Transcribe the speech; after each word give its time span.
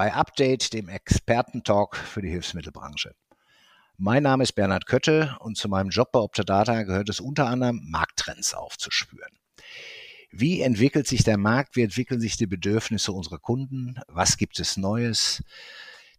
Bei 0.00 0.14
Update, 0.14 0.72
dem 0.72 0.88
Expertentalk 0.88 1.94
für 1.94 2.22
die 2.22 2.30
Hilfsmittelbranche. 2.30 3.14
Mein 3.98 4.22
Name 4.22 4.44
ist 4.44 4.54
Bernhard 4.54 4.86
Kötte 4.86 5.36
und 5.40 5.58
zu 5.58 5.68
meinem 5.68 5.90
Job 5.90 6.10
bei 6.10 6.20
Optadata 6.20 6.84
gehört 6.84 7.10
es 7.10 7.20
unter 7.20 7.48
anderem, 7.48 7.82
Markttrends 7.90 8.54
aufzuspüren. 8.54 9.38
Wie 10.30 10.62
entwickelt 10.62 11.06
sich 11.06 11.22
der 11.22 11.36
Markt? 11.36 11.76
Wie 11.76 11.82
entwickeln 11.82 12.18
sich 12.18 12.38
die 12.38 12.46
Bedürfnisse 12.46 13.12
unserer 13.12 13.38
Kunden? 13.38 14.00
Was 14.08 14.38
gibt 14.38 14.58
es 14.58 14.78
Neues? 14.78 15.44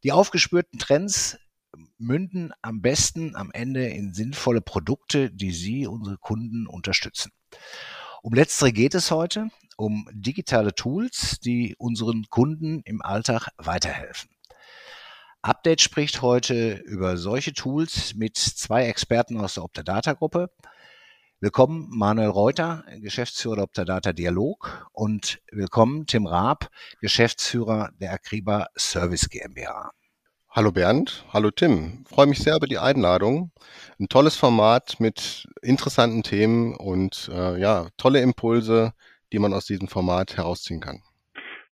Die 0.04 0.12
aufgespürten 0.12 0.77
Trends 0.77 1.40
münden 1.98 2.54
am 2.62 2.84
besten 2.84 3.35
am 3.35 3.49
Ende 3.52 3.88
in 3.88 4.13
sinnvolle 4.13 4.62
Produkte, 4.62 5.32
die 5.32 5.54
Sie, 5.54 5.88
unsere 5.88 6.20
Kunden, 6.20 6.68
unterstützen. 6.68 7.32
Um 8.21 8.35
letztere 8.35 8.73
geht 8.73 8.93
es 8.93 9.09
heute 9.09 9.49
um 9.77 10.07
digitale 10.11 10.73
Tools, 10.73 11.39
die 11.39 11.75
unseren 11.77 12.25
Kunden 12.29 12.81
im 12.85 13.02
Alltag 13.02 13.49
weiterhelfen. 13.57 14.29
Update 15.41 15.82
spricht 15.82 16.21
heute 16.21 16.73
über 16.85 17.18
solche 17.18 17.54
Tools 17.54 18.13
mit 18.13 18.37
zwei 18.37 18.85
Experten 18.85 19.40
aus 19.40 19.55
der 19.55 19.63
Optadata 19.63 20.13
Gruppe. 20.13 20.51
Willkommen 21.40 21.87
Manuel 21.90 22.29
Reuter, 22.29 22.85
Geschäftsführer 22.99 23.55
der 23.55 23.63
Optadata 23.63 24.13
Dialog 24.13 24.87
und 24.91 25.41
willkommen 25.51 26.05
Tim 26.05 26.27
Raab, 26.27 26.70
Geschäftsführer 26.99 27.90
der 27.99 28.13
Akriba 28.13 28.67
Service 28.77 29.27
GmbH. 29.27 29.91
Hallo 30.54 30.71
Bernd, 30.71 31.26
hallo 31.34 31.49
Tim. 31.49 32.05
freue 32.07 32.27
mich 32.27 32.40
sehr 32.40 32.57
über 32.57 32.67
die 32.67 32.77
Einladung. 32.77 33.51
Ein 33.99 34.10
tolles 34.10 34.35
Format 34.35 34.99
mit 34.99 35.48
interessanten 35.63 36.21
Themen 36.21 36.76
und 36.76 37.32
äh, 37.34 37.57
ja, 37.57 37.88
tolle 37.98 38.21
Impulse, 38.21 38.93
die 39.32 39.40
man 39.40 39.54
aus 39.54 39.65
diesem 39.65 39.87
Format 39.87 40.37
herausziehen 40.37 40.82
kann. 40.82 41.01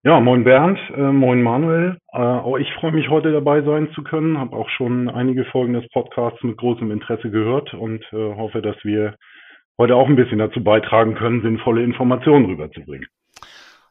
Ja, 0.04 0.20
moin 0.20 0.44
Bernd, 0.44 0.78
äh, 0.96 1.10
moin 1.10 1.42
Manuel. 1.42 1.98
Äh, 2.12 2.18
auch 2.18 2.56
ich 2.56 2.72
freue 2.74 2.92
mich 2.92 3.08
heute 3.08 3.32
dabei 3.32 3.62
sein 3.62 3.90
zu 3.94 4.04
können, 4.04 4.38
habe 4.38 4.56
auch 4.56 4.68
schon 4.70 5.08
einige 5.08 5.44
Folgen 5.46 5.72
des 5.72 5.88
Podcasts 5.88 6.42
mit 6.44 6.56
großem 6.56 6.90
Interesse 6.92 7.30
gehört 7.30 7.74
und 7.74 8.04
äh, 8.12 8.34
hoffe, 8.36 8.62
dass 8.62 8.76
wir 8.84 9.16
heute 9.76 9.96
auch 9.96 10.08
ein 10.08 10.16
bisschen 10.16 10.38
dazu 10.38 10.62
beitragen 10.62 11.14
können, 11.14 11.42
sinnvolle 11.42 11.82
Informationen 11.82 12.46
rüberzubringen. 12.46 13.08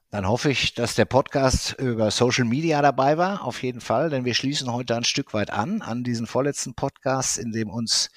Dann 0.10 0.26
hoffe 0.26 0.50
ich, 0.50 0.74
dass 0.74 0.96
der 0.96 1.04
Podcast 1.04 1.74
über 1.80 2.12
Social 2.12 2.46
Media 2.46 2.82
dabei 2.82 3.18
war, 3.18 3.44
auf 3.44 3.62
jeden 3.62 3.82
Fall, 3.82 4.10
denn 4.10 4.24
wir 4.24 4.34
schließen 4.34 4.72
heute 4.72 4.96
ein 4.96 5.04
Stück 5.04 5.34
weit 5.34 5.52
an, 5.52 5.82
an 5.82 6.06
diesen 6.06 6.28
vorletzten 6.28 6.76
Podcast, 6.76 7.38
in 7.38 7.52
dem 7.52 7.70
uns 7.70 8.10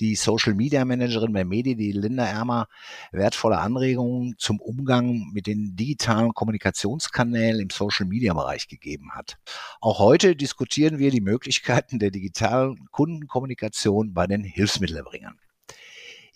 die 0.00 0.16
Social 0.16 0.54
Media 0.54 0.84
Managerin 0.84 1.32
bei 1.32 1.44
Medi, 1.44 1.76
die 1.76 1.92
Linda 1.92 2.24
Ermer, 2.26 2.66
wertvolle 3.12 3.58
Anregungen 3.58 4.34
zum 4.38 4.60
Umgang 4.60 5.30
mit 5.32 5.46
den 5.46 5.76
digitalen 5.76 6.34
Kommunikationskanälen 6.34 7.60
im 7.60 7.70
Social 7.70 8.06
Media 8.06 8.34
Bereich 8.34 8.66
gegeben 8.66 9.12
hat. 9.12 9.38
Auch 9.80 10.00
heute 10.00 10.34
diskutieren 10.34 10.98
wir 10.98 11.12
die 11.12 11.20
Möglichkeiten 11.20 12.00
der 12.00 12.10
digitalen 12.10 12.88
Kundenkommunikation 12.90 14.14
bei 14.14 14.26
den 14.26 14.42
Hilfsmittelbringern. 14.42 15.38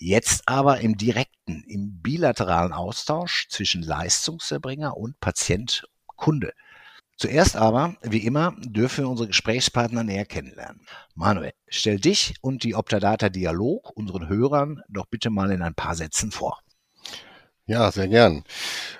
Jetzt 0.03 0.49
aber 0.49 0.81
im 0.81 0.97
direkten, 0.97 1.63
im 1.69 2.01
bilateralen 2.01 2.73
Austausch 2.73 3.49
zwischen 3.51 3.83
Leistungserbringer 3.83 4.97
und 4.97 5.21
Patient, 5.21 5.85
Kunde. 6.07 6.55
Zuerst 7.19 7.55
aber, 7.55 7.97
wie 8.01 8.25
immer, 8.25 8.57
dürfen 8.61 9.05
wir 9.05 9.11
unsere 9.11 9.27
Gesprächspartner 9.27 10.03
näher 10.03 10.25
kennenlernen. 10.25 10.87
Manuel, 11.15 11.53
stell 11.69 12.01
dich 12.01 12.37
und 12.41 12.65
die 12.65 12.75
Optadata 12.75 13.29
Dialog 13.29 13.91
unseren 13.95 14.27
Hörern 14.31 14.81
doch 14.89 15.05
bitte 15.05 15.29
mal 15.29 15.53
in 15.53 15.61
ein 15.61 15.75
paar 15.75 15.95
Sätzen 15.95 16.31
vor. 16.31 16.61
Ja, 17.71 17.93
sehr 17.93 18.09
gern. 18.09 18.43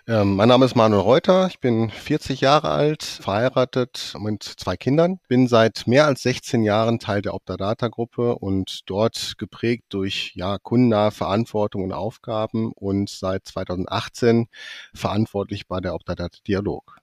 Ähm, 0.07 0.37
mein 0.37 0.49
Name 0.49 0.65
ist 0.65 0.77
Manuel 0.77 1.03
Reuter. 1.03 1.49
Ich 1.49 1.59
bin 1.59 1.91
40 1.91 2.41
Jahre 2.41 2.69
alt, 2.71 3.03
verheiratet 3.03 4.15
mit 4.21 4.45
zwei 4.45 4.77
Kindern. 4.77 5.19
Bin 5.27 5.49
seit 5.49 5.89
mehr 5.89 6.07
als 6.07 6.23
16 6.23 6.63
Jahren 6.63 7.01
Teil 7.01 7.21
der 7.21 7.35
Optadata-Gruppe 7.35 8.37
und 8.37 8.89
dort 8.89 9.35
geprägt 9.39 9.87
durch 9.89 10.35
ja, 10.37 10.59
kundennahe 10.59 11.11
Verantwortung 11.11 11.83
und 11.83 11.93
Aufgaben 11.93 12.71
und 12.73 13.11
seit 13.11 13.45
2018 13.45 14.47
verantwortlich 14.95 15.67
bei 15.67 15.81
der 15.81 15.93
Optadata 15.93 16.39
Dialog. 16.47 17.01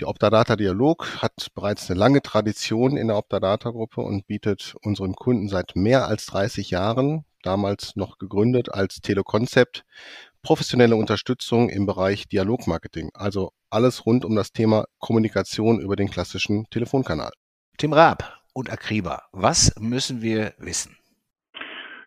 Die 0.00 0.04
Optadata 0.04 0.56
Dialog 0.56 1.22
hat 1.22 1.46
bereits 1.54 1.88
eine 1.88 1.98
lange 1.98 2.22
Tradition 2.22 2.96
in 2.96 3.06
der 3.06 3.16
Optadata 3.16 3.70
Gruppe 3.70 4.00
und 4.00 4.26
bietet 4.26 4.74
unseren 4.82 5.14
Kunden 5.14 5.48
seit 5.48 5.76
mehr 5.76 6.06
als 6.06 6.26
30 6.26 6.70
Jahren, 6.70 7.24
damals 7.42 7.96
noch 7.96 8.18
gegründet 8.18 8.68
als 8.70 9.00
Telekonzept, 9.00 9.86
professionelle 10.42 10.96
Unterstützung 10.96 11.68
im 11.68 11.86
Bereich 11.86 12.28
Dialogmarketing, 12.28 13.10
also 13.14 13.50
alles 13.70 14.06
rund 14.06 14.24
um 14.24 14.36
das 14.36 14.52
Thema 14.52 14.84
Kommunikation 14.98 15.80
über 15.80 15.96
den 15.96 16.08
klassischen 16.08 16.64
Telefonkanal. 16.70 17.32
Tim 17.78 17.92
Raab 17.92 18.40
und 18.54 18.72
Akriba, 18.72 19.22
was 19.32 19.74
müssen 19.80 20.22
wir 20.22 20.52
wissen? 20.58 20.96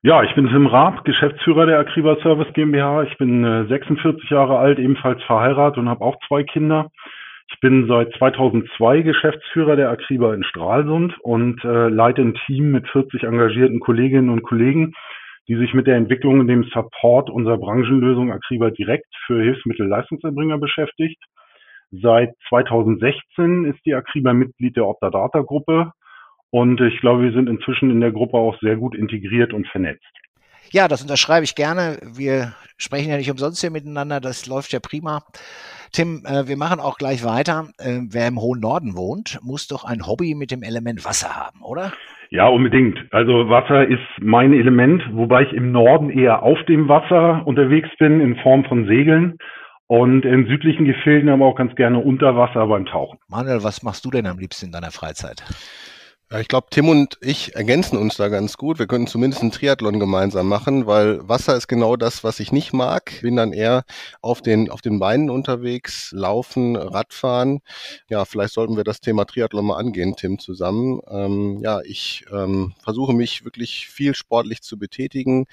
Ja, 0.01 0.23
ich 0.23 0.33
bin 0.33 0.47
Tim 0.47 0.65
Raab, 0.65 1.03
Geschäftsführer 1.03 1.65
der 1.65 1.79
Akriba 1.79 2.15
Service 2.21 2.53
GmbH. 2.53 3.03
Ich 3.03 3.17
bin 3.17 3.43
äh, 3.43 3.67
46 3.67 4.29
Jahre 4.29 4.57
alt, 4.57 4.79
ebenfalls 4.79 5.21
verheiratet 5.23 5.77
und 5.77 5.89
habe 5.89 6.05
auch 6.05 6.15
zwei 6.27 6.43
Kinder. 6.43 6.89
Ich 7.51 7.59
bin 7.59 7.85
seit 7.87 8.13
2002 8.17 9.01
Geschäftsführer 9.01 9.75
der 9.75 9.89
Akriba 9.89 10.33
in 10.33 10.43
Stralsund 10.43 11.19
und 11.19 11.61
äh, 11.65 11.89
leite 11.89 12.21
ein 12.21 12.35
Team 12.45 12.71
mit 12.71 12.87
40 12.87 13.23
engagierten 13.23 13.81
Kolleginnen 13.81 14.29
und 14.29 14.43
Kollegen, 14.43 14.93
die 15.49 15.57
sich 15.57 15.73
mit 15.73 15.87
der 15.87 15.95
Entwicklung 15.95 16.39
und 16.39 16.47
dem 16.47 16.63
Support 16.71 17.31
unserer 17.31 17.57
Branchenlösung 17.57 18.31
Akriba 18.31 18.69
Direkt 18.69 19.07
für 19.25 19.41
Hilfsmittelleistungserbringer 19.41 20.59
beschäftigt. 20.59 21.17
Seit 21.91 22.35
2016 22.49 23.65
ist 23.65 23.83
die 23.83 23.95
Akriba 23.95 24.31
Mitglied 24.33 24.77
der 24.77 24.85
Optadata 24.85 25.41
Gruppe 25.41 25.91
und 26.51 26.79
ich 26.81 27.01
glaube, 27.01 27.23
wir 27.23 27.31
sind 27.31 27.49
inzwischen 27.49 27.89
in 27.89 27.99
der 27.99 28.11
Gruppe 28.11 28.37
auch 28.37 28.59
sehr 28.59 28.75
gut 28.75 28.93
integriert 28.93 29.51
und 29.51 29.67
vernetzt. 29.67 30.05
Ja, 30.71 30.87
das 30.87 31.01
unterschreibe 31.01 31.45
ich 31.45 31.55
gerne. 31.55 31.97
Wir 32.03 32.53
sprechen 32.77 33.09
ja 33.09 33.17
nicht 33.17 33.31
umsonst 33.31 33.59
hier 33.59 33.71
miteinander. 33.71 34.19
Das 34.19 34.45
läuft 34.45 34.71
ja 34.71 34.79
prima. 34.79 35.23
Tim, 35.91 36.23
äh, 36.27 36.47
wir 36.47 36.57
machen 36.57 36.79
auch 36.79 36.99
gleich 36.99 37.23
weiter. 37.23 37.69
Äh, 37.79 38.01
wer 38.03 38.27
im 38.27 38.39
hohen 38.39 38.59
Norden 38.59 38.95
wohnt, 38.95 39.39
muss 39.41 39.65
doch 39.65 39.83
ein 39.83 40.05
Hobby 40.05 40.35
mit 40.35 40.51
dem 40.51 40.61
Element 40.61 41.05
Wasser 41.05 41.35
haben, 41.35 41.63
oder? 41.63 41.91
Ja, 42.31 42.47
unbedingt. 42.47 42.99
Also 43.11 43.49
Wasser 43.49 43.87
ist 43.87 43.99
mein 44.19 44.53
Element, 44.53 45.01
wobei 45.13 45.43
ich 45.43 45.53
im 45.53 45.71
Norden 45.71 46.11
eher 46.11 46.43
auf 46.43 46.59
dem 46.67 46.87
Wasser 46.87 47.41
unterwegs 47.45 47.89
bin 47.97 48.21
in 48.21 48.35
Form 48.37 48.65
von 48.65 48.85
Segeln 48.85 49.37
und 49.87 50.25
in 50.25 50.45
südlichen 50.45 50.85
Gefilden 50.85 51.29
aber 51.29 51.45
auch 51.45 51.55
ganz 51.55 51.75
gerne 51.75 51.97
unter 51.99 52.35
Wasser 52.35 52.67
beim 52.67 52.85
Tauchen. 52.85 53.17
Manuel, 53.27 53.63
was 53.63 53.81
machst 53.81 54.05
du 54.05 54.11
denn 54.11 54.27
am 54.27 54.37
liebsten 54.37 54.67
in 54.67 54.71
deiner 54.71 54.91
Freizeit? 54.91 55.43
Ja, 56.31 56.39
ich 56.39 56.47
glaube, 56.47 56.67
Tim 56.69 56.89
und 56.89 57.17
ich 57.21 57.55
ergänzen 57.55 57.97
uns 57.97 58.17
da 58.17 58.27
ganz 58.27 58.55
gut. 58.55 58.77
Wir 58.77 58.85
könnten 58.85 59.07
zumindest 59.07 59.41
einen 59.41 59.49
Triathlon 59.51 59.99
gemeinsam 59.99 60.47
machen, 60.47 60.85
weil 60.85 61.27
Wasser 61.27 61.55
ist 61.55 61.67
genau 61.67 61.95
das, 61.95 62.23
was 62.23 62.39
ich 62.39 62.51
nicht 62.51 62.71
mag. 62.71 63.11
Bin 63.23 63.35
dann 63.35 63.51
eher 63.51 63.83
auf 64.21 64.43
den, 64.43 64.69
auf 64.69 64.81
den 64.81 64.99
Beinen 64.99 65.31
unterwegs, 65.31 66.11
laufen, 66.11 66.75
Radfahren. 66.75 67.61
Ja, 68.09 68.25
vielleicht 68.25 68.53
sollten 68.53 68.77
wir 68.77 68.83
das 68.83 69.01
Thema 69.01 69.25
Triathlon 69.25 69.65
mal 69.65 69.77
angehen, 69.77 70.15
Tim, 70.17 70.37
zusammen. 70.37 71.01
Ähm, 71.09 71.61
ja, 71.63 71.81
ich 71.81 72.25
ähm, 72.31 72.73
versuche 72.79 73.13
mich 73.13 73.43
wirklich 73.43 73.87
viel 73.89 74.13
sportlich 74.13 74.61
zu 74.61 74.77
betätigen. 74.77 75.47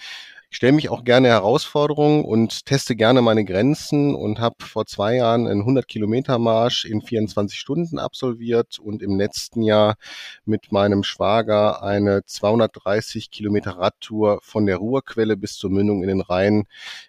Ich 0.48 0.58
stelle 0.58 0.72
mich 0.72 0.88
auch 0.88 1.04
gerne 1.04 1.28
Herausforderungen 1.28 2.24
und 2.24 2.66
teste 2.66 2.94
gerne 2.94 3.20
meine 3.20 3.44
Grenzen 3.44 4.14
und 4.14 4.38
habe 4.38 4.56
vor 4.60 4.86
zwei 4.86 5.16
Jahren 5.16 5.48
einen 5.48 5.60
100 5.60 5.88
Kilometer 5.88 6.38
Marsch 6.38 6.84
in 6.84 7.02
24 7.02 7.58
Stunden 7.58 7.98
absolviert 7.98 8.78
und 8.78 9.02
im 9.02 9.18
letzten 9.18 9.62
Jahr 9.62 9.96
mit 10.44 10.70
meinem 10.70 11.02
Schwager 11.02 11.82
eine 11.82 12.24
230 12.24 13.30
Kilometer 13.30 13.72
Radtour 13.72 14.38
von 14.42 14.66
der 14.66 14.76
Ruhrquelle 14.76 15.36
bis 15.36 15.56
zur 15.56 15.70
Mündung 15.70 16.02
in 16.02 16.08
den 16.08 16.20
Rhein 16.20 16.64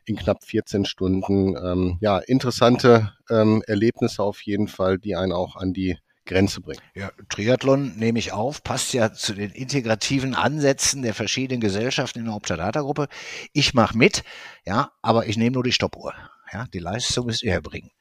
in 0.06 0.16
knapp 0.16 0.44
14 0.44 0.86
Stunden. 0.86 1.56
Ähm, 1.56 1.98
ja, 2.02 2.18
interessante 2.18 3.14
ähm, 3.30 3.64
Erlebnisse 3.68 4.24
auf 4.24 4.42
jeden 4.42 4.68
Fall, 4.68 4.98
die 4.98 5.16
einen 5.16 5.32
auch 5.32 5.56
an 5.56 5.74
die 5.74 5.98
Grenze 6.28 6.62
bringen. 6.62 6.82
Ja, 6.94 7.12
Triathlon 7.30 7.98
nehme 7.98 8.20
ich 8.20 8.32
auf, 8.32 8.64
passt 8.64 8.94
ja 8.94 9.14
zu 9.14 9.34
den 9.34 9.52
integrativen 9.52 10.36
Ansätzen 10.36 11.02
der 11.02 11.14
verschiedenen 11.14 11.62
Gesellschaften 11.62 12.20
in 12.20 12.26
der 12.26 12.36
Optadata-Gruppe. 12.36 13.08
Ich 13.54 13.74
mache 13.74 13.98
mit, 13.98 14.24
ja, 14.66 14.92
aber 15.02 15.26
ich 15.26 15.38
nehme 15.38 15.56
nur 15.56 15.64
die 15.64 15.72
Stoppuhr. 15.72 16.14
Ja, 16.54 16.66
die 16.74 16.80
Leistung 16.80 17.26
müsst 17.26 17.44
ihr 17.44 17.54
erbringen. 17.54 17.92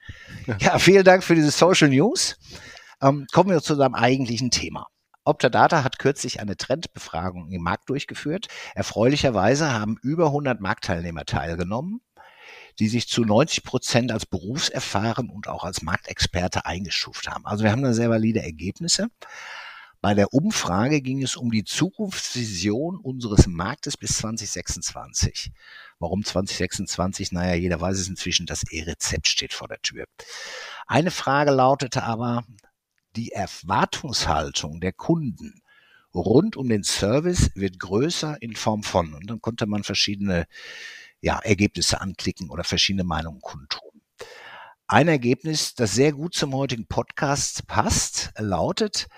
Ja. 0.46 0.56
ja, 0.60 0.78
vielen 0.78 1.04
Dank 1.04 1.24
für 1.24 1.34
diese 1.34 1.50
Social 1.50 1.88
News. 1.88 2.36
Ähm, 3.00 3.26
kommen 3.32 3.50
wir 3.50 3.60
zu 3.62 3.72
unserem 3.72 3.94
eigentlichen 3.94 4.50
Thema. 4.50 4.86
Optadata 5.24 5.82
hat 5.82 5.98
kürzlich 5.98 6.40
eine 6.40 6.56
Trendbefragung 6.56 7.50
im 7.50 7.62
Markt 7.62 7.90
durchgeführt. 7.90 8.46
Erfreulicherweise 8.74 9.72
haben 9.72 9.96
über 10.02 10.26
100 10.26 10.60
Marktteilnehmer 10.60 11.24
teilgenommen, 11.24 12.00
die 12.78 12.88
sich 12.88 13.08
zu 13.08 13.22
90 13.22 13.62
Prozent 13.62 14.12
als 14.12 14.26
berufserfahren 14.26 15.30
und 15.30 15.48
auch 15.48 15.64
als 15.64 15.82
Marktexperte 15.82 16.66
eingestuft 16.66 17.28
haben. 17.28 17.46
Also 17.46 17.64
wir 17.64 17.72
haben 17.72 17.82
da 17.82 17.92
sehr 17.92 18.10
valide 18.10 18.42
Ergebnisse. 18.42 19.08
Bei 20.02 20.14
der 20.14 20.32
Umfrage 20.32 21.00
ging 21.00 21.22
es 21.22 21.36
um 21.36 21.50
die 21.50 21.64
Zukunftsvision 21.64 22.96
unseres 22.96 23.46
Marktes 23.46 23.96
bis 23.96 24.18
2026. 24.18 25.50
Warum 25.98 26.22
2026? 26.22 27.32
Naja, 27.32 27.54
jeder 27.54 27.80
weiß 27.80 27.98
es 27.98 28.08
inzwischen, 28.08 28.46
das 28.46 28.62
E-Rezept 28.70 29.26
steht 29.26 29.52
vor 29.52 29.68
der 29.68 29.80
Tür. 29.80 30.04
Eine 30.86 31.10
Frage 31.10 31.50
lautete 31.50 32.02
aber, 32.02 32.44
die 33.16 33.32
Erwartungshaltung 33.32 34.80
der 34.80 34.92
Kunden 34.92 35.62
rund 36.14 36.56
um 36.56 36.68
den 36.68 36.84
Service 36.84 37.50
wird 37.54 37.78
größer 37.78 38.36
in 38.40 38.54
Form 38.54 38.82
von. 38.82 39.14
Und 39.14 39.28
dann 39.28 39.40
konnte 39.40 39.66
man 39.66 39.84
verschiedene 39.84 40.46
ja, 41.20 41.38
Ergebnisse 41.38 42.00
anklicken 42.00 42.50
oder 42.50 42.64
verschiedene 42.64 43.04
Meinungen 43.04 43.40
kundtun. 43.40 44.02
Ein 44.88 45.08
Ergebnis, 45.08 45.74
das 45.74 45.94
sehr 45.94 46.12
gut 46.12 46.34
zum 46.34 46.54
heutigen 46.54 46.86
Podcast 46.86 47.66
passt, 47.66 48.32
lautet, 48.38 49.08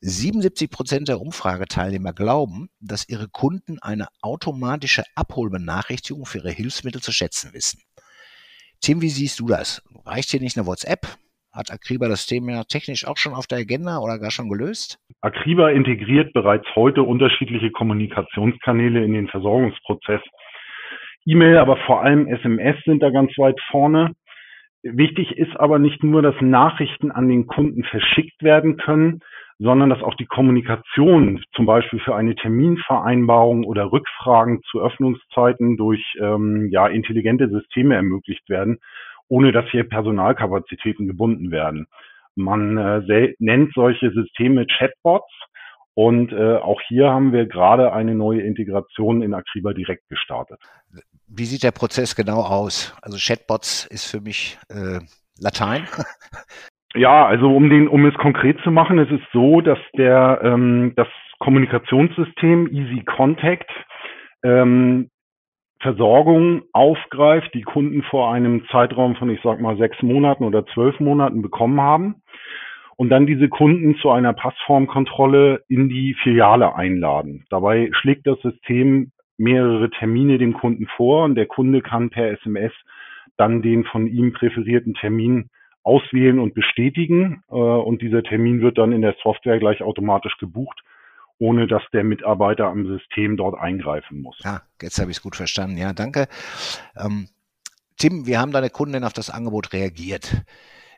77 0.00 0.68
Prozent 0.68 1.08
der 1.08 1.20
Umfrageteilnehmer 1.20 2.12
glauben, 2.12 2.68
dass 2.80 3.08
ihre 3.08 3.28
Kunden 3.28 3.78
eine 3.80 4.08
automatische 4.20 5.04
Abholbenachrichtigung 5.14 6.26
für 6.26 6.38
ihre 6.38 6.50
Hilfsmittel 6.50 7.00
zu 7.00 7.12
schätzen 7.12 7.52
wissen. 7.54 7.80
Tim, 8.80 9.00
wie 9.00 9.10
siehst 9.10 9.38
du 9.38 9.46
das? 9.46 9.80
Reicht 10.04 10.30
hier 10.30 10.40
nicht 10.40 10.56
eine 10.56 10.66
WhatsApp? 10.66 11.06
Hat 11.52 11.70
Akriba 11.70 12.08
das 12.08 12.26
Thema 12.26 12.64
technisch 12.64 13.06
auch 13.06 13.16
schon 13.16 13.34
auf 13.34 13.46
der 13.46 13.58
Agenda 13.58 13.98
oder 13.98 14.18
gar 14.18 14.32
schon 14.32 14.48
gelöst? 14.48 14.98
Akriba 15.20 15.70
integriert 15.70 16.32
bereits 16.32 16.66
heute 16.74 17.04
unterschiedliche 17.04 17.70
Kommunikationskanäle 17.70 19.04
in 19.04 19.12
den 19.12 19.28
Versorgungsprozess. 19.28 20.22
E-Mail, 21.26 21.58
aber 21.58 21.76
vor 21.86 22.02
allem 22.02 22.26
SMS 22.26 22.76
sind 22.84 23.02
da 23.02 23.10
ganz 23.10 23.36
weit 23.38 23.60
vorne. 23.70 24.12
Wichtig 24.82 25.38
ist 25.38 25.58
aber 25.60 25.78
nicht 25.78 26.02
nur, 26.02 26.22
dass 26.22 26.34
Nachrichten 26.40 27.12
an 27.12 27.28
den 27.28 27.46
Kunden 27.46 27.84
verschickt 27.84 28.42
werden 28.42 28.76
können, 28.76 29.20
sondern 29.60 29.90
dass 29.90 30.02
auch 30.02 30.16
die 30.16 30.26
Kommunikation 30.26 31.40
zum 31.54 31.66
Beispiel 31.66 32.00
für 32.00 32.16
eine 32.16 32.34
Terminvereinbarung 32.34 33.64
oder 33.64 33.92
Rückfragen 33.92 34.60
zu 34.70 34.80
Öffnungszeiten 34.80 35.76
durch 35.76 36.02
ähm, 36.18 36.68
ja, 36.72 36.88
intelligente 36.88 37.48
Systeme 37.48 37.94
ermöglicht 37.94 38.48
werden, 38.48 38.78
ohne 39.28 39.52
dass 39.52 39.70
hier 39.70 39.84
Personalkapazitäten 39.84 41.06
gebunden 41.06 41.52
werden. 41.52 41.86
Man 42.34 42.76
äh, 42.76 43.34
nennt 43.38 43.72
solche 43.74 44.10
Systeme 44.10 44.66
Chatbots 44.66 45.30
und 45.94 46.32
äh, 46.32 46.56
auch 46.56 46.80
hier 46.88 47.10
haben 47.10 47.32
wir 47.32 47.46
gerade 47.46 47.92
eine 47.92 48.14
neue 48.14 48.40
Integration 48.40 49.22
in 49.22 49.34
Akriba 49.34 49.72
direkt 49.72 50.08
gestartet. 50.08 50.58
Wie 51.28 51.44
sieht 51.44 51.62
der 51.62 51.72
Prozess 51.72 52.16
genau 52.16 52.40
aus? 52.40 52.94
Also 53.02 53.18
Chatbots 53.20 53.86
ist 53.86 54.10
für 54.10 54.20
mich 54.20 54.58
äh, 54.68 55.00
Latein. 55.38 55.86
Ja, 56.94 57.26
also 57.26 57.56
um 57.56 57.70
den, 57.70 57.88
um 57.88 58.04
es 58.04 58.14
konkret 58.16 58.60
zu 58.64 58.70
machen, 58.70 58.98
es 58.98 59.10
ist 59.10 59.24
so, 59.32 59.62
dass 59.62 59.78
der 59.96 60.40
ähm, 60.42 60.92
das 60.94 61.08
Kommunikationssystem 61.38 62.68
Easy 62.70 63.02
Contact 63.04 63.70
ähm, 64.42 65.08
Versorgung 65.80 66.64
aufgreift, 66.74 67.54
die 67.54 67.62
Kunden 67.62 68.02
vor 68.02 68.30
einem 68.32 68.66
Zeitraum 68.70 69.16
von, 69.16 69.30
ich 69.30 69.40
sag 69.42 69.58
mal, 69.58 69.78
sechs 69.78 70.02
Monaten 70.02 70.44
oder 70.44 70.66
zwölf 70.66 71.00
Monaten 71.00 71.40
bekommen 71.40 71.80
haben 71.80 72.22
und 73.02 73.08
dann 73.08 73.26
diese 73.26 73.48
Kunden 73.48 73.96
zu 73.96 74.12
einer 74.12 74.32
Passformkontrolle 74.32 75.64
in 75.66 75.88
die 75.88 76.14
Filiale 76.22 76.76
einladen. 76.76 77.44
Dabei 77.50 77.90
schlägt 77.90 78.28
das 78.28 78.38
System 78.42 79.10
mehrere 79.36 79.90
Termine 79.90 80.38
dem 80.38 80.52
Kunden 80.52 80.86
vor 80.96 81.24
und 81.24 81.34
der 81.34 81.46
Kunde 81.46 81.82
kann 81.82 82.10
per 82.10 82.30
SMS 82.30 82.70
dann 83.36 83.60
den 83.60 83.82
von 83.82 84.06
ihm 84.06 84.32
präferierten 84.32 84.94
Termin 84.94 85.48
auswählen 85.82 86.38
und 86.38 86.54
bestätigen. 86.54 87.42
Äh, 87.50 87.54
und 87.54 88.02
dieser 88.02 88.22
Termin 88.22 88.60
wird 88.60 88.78
dann 88.78 88.92
in 88.92 89.02
der 89.02 89.16
Software 89.20 89.58
gleich 89.58 89.82
automatisch 89.82 90.36
gebucht, 90.38 90.80
ohne 91.38 91.66
dass 91.66 91.82
der 91.92 92.04
Mitarbeiter 92.04 92.66
am 92.68 92.86
System 92.86 93.36
dort 93.36 93.58
eingreifen 93.58 94.22
muss. 94.22 94.38
Ja, 94.44 94.62
jetzt 94.80 95.00
habe 95.00 95.10
ich 95.10 95.16
es 95.16 95.22
gut 95.24 95.34
verstanden. 95.34 95.76
Ja, 95.76 95.92
danke. 95.92 96.28
Ähm, 96.96 97.26
Tim, 97.96 98.28
wie 98.28 98.38
haben 98.38 98.52
deine 98.52 98.70
Kunden 98.70 98.92
denn 98.92 99.04
auf 99.04 99.12
das 99.12 99.28
Angebot 99.28 99.72
reagiert? 99.72 100.44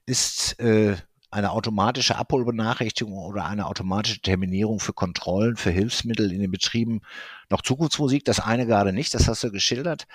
Ist 0.04 0.60
äh, 0.60 0.96
eine 1.34 1.50
automatische 1.50 2.16
Abholbenachrichtigung 2.16 3.18
oder 3.18 3.44
eine 3.46 3.66
automatische 3.66 4.20
Terminierung 4.20 4.78
für 4.78 4.92
Kontrollen, 4.92 5.56
für 5.56 5.70
Hilfsmittel 5.70 6.32
in 6.32 6.40
den 6.40 6.50
Betrieben 6.50 7.00
noch 7.50 7.62
Zukunftsmusik? 7.62 8.24
Das 8.24 8.40
eine 8.40 8.66
gerade 8.66 8.92
nicht, 8.92 9.14
das 9.14 9.28
hast 9.28 9.42
du 9.42 9.50
geschildert. 9.50 10.06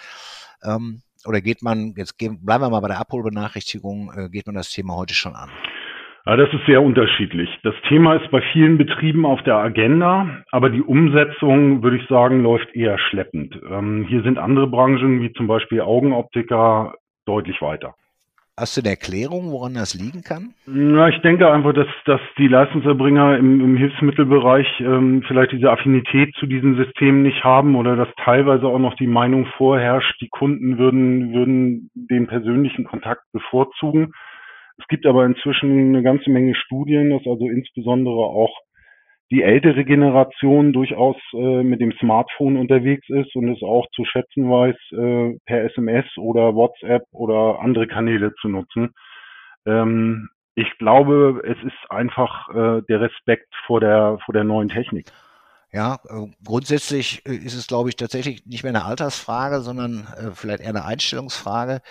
Ähm, 0.63 1.01
oder 1.25 1.41
geht 1.41 1.61
man, 1.61 1.93
jetzt 1.97 2.17
gehen, 2.17 2.43
bleiben 2.45 2.63
wir 2.63 2.69
mal 2.69 2.79
bei 2.79 2.87
der 2.87 2.99
Abholbenachrichtigung, 2.99 4.11
äh, 4.15 4.29
geht 4.29 4.45
man 4.45 4.55
das 4.55 4.69
Thema 4.69 4.95
heute 4.95 5.13
schon 5.13 5.35
an? 5.35 5.49
Ja, 6.25 6.37
das 6.37 6.53
ist 6.53 6.65
sehr 6.67 6.81
unterschiedlich. 6.81 7.49
Das 7.63 7.75
Thema 7.87 8.15
ist 8.15 8.29
bei 8.31 8.41
vielen 8.53 8.77
Betrieben 8.77 9.25
auf 9.25 9.41
der 9.43 9.55
Agenda, 9.55 10.43
aber 10.51 10.69
die 10.69 10.81
Umsetzung, 10.81 11.81
würde 11.81 11.97
ich 11.97 12.07
sagen, 12.07 12.43
läuft 12.43 12.73
eher 12.75 12.97
schleppend. 13.09 13.59
Ähm, 13.69 14.05
hier 14.07 14.21
sind 14.23 14.37
andere 14.37 14.67
Branchen, 14.67 15.21
wie 15.21 15.33
zum 15.33 15.47
Beispiel 15.47 15.81
Augenoptiker, 15.81 16.93
deutlich 17.25 17.61
weiter. 17.61 17.95
Hast 18.59 18.75
du 18.75 18.81
eine 18.81 18.89
Erklärung, 18.89 19.51
woran 19.51 19.73
das 19.73 19.93
liegen 19.93 20.21
kann? 20.21 20.53
Na, 20.65 21.07
ich 21.07 21.21
denke 21.21 21.49
einfach, 21.49 21.71
dass, 21.73 21.87
dass 22.03 22.19
die 22.37 22.49
Leistungserbringer 22.49 23.37
im, 23.37 23.61
im 23.61 23.77
Hilfsmittelbereich 23.77 24.67
ähm, 24.81 25.23
vielleicht 25.25 25.53
diese 25.53 25.71
Affinität 25.71 26.35
zu 26.35 26.45
diesen 26.45 26.75
Systemen 26.75 27.23
nicht 27.23 27.41
haben 27.45 27.77
oder 27.77 27.95
dass 27.95 28.09
teilweise 28.25 28.67
auch 28.67 28.79
noch 28.79 28.95
die 28.95 29.07
Meinung 29.07 29.45
vorherrscht, 29.55 30.19
die 30.19 30.27
Kunden 30.27 30.77
würden, 30.77 31.31
würden 31.33 31.89
den 31.93 32.27
persönlichen 32.27 32.83
Kontakt 32.83 33.21
bevorzugen. 33.31 34.11
Es 34.77 34.87
gibt 34.89 35.05
aber 35.05 35.25
inzwischen 35.25 35.95
eine 35.95 36.03
ganze 36.03 36.29
Menge 36.29 36.53
Studien, 36.53 37.11
dass 37.11 37.25
also 37.25 37.47
insbesondere 37.47 38.17
auch 38.17 38.53
die 39.31 39.43
ältere 39.43 39.85
Generation 39.85 40.73
durchaus 40.73 41.15
äh, 41.33 41.63
mit 41.63 41.81
dem 41.81 41.93
Smartphone 41.99 42.57
unterwegs 42.57 43.07
ist 43.09 43.35
und 43.35 43.49
es 43.49 43.61
auch 43.61 43.85
zu 43.91 44.03
schätzen 44.05 44.49
weiß, 44.49 44.75
äh, 44.91 45.37
per 45.45 45.65
SMS 45.65 46.05
oder 46.17 46.55
WhatsApp 46.55 47.03
oder 47.11 47.59
andere 47.61 47.87
Kanäle 47.87 48.33
zu 48.41 48.47
nutzen. 48.47 48.89
Ähm, 49.65 50.29
ich 50.55 50.77
glaube, 50.77 51.41
es 51.45 51.57
ist 51.63 51.91
einfach 51.91 52.49
äh, 52.49 52.81
der 52.89 53.01
Respekt 53.01 53.53
vor 53.65 53.79
der, 53.79 54.17
vor 54.25 54.33
der 54.33 54.43
neuen 54.43 54.69
Technik. 54.69 55.11
Ja, 55.71 55.99
äh, 56.09 56.27
grundsätzlich 56.43 57.25
äh, 57.25 57.35
ist 57.35 57.53
es, 57.53 57.67
glaube 57.67 57.89
ich, 57.89 57.95
tatsächlich 57.95 58.45
nicht 58.45 58.63
mehr 58.63 58.73
eine 58.73 58.85
Altersfrage, 58.85 59.61
sondern 59.61 60.07
äh, 60.17 60.31
vielleicht 60.33 60.61
eher 60.61 60.69
eine 60.69 60.85
Einstellungsfrage. 60.85 61.81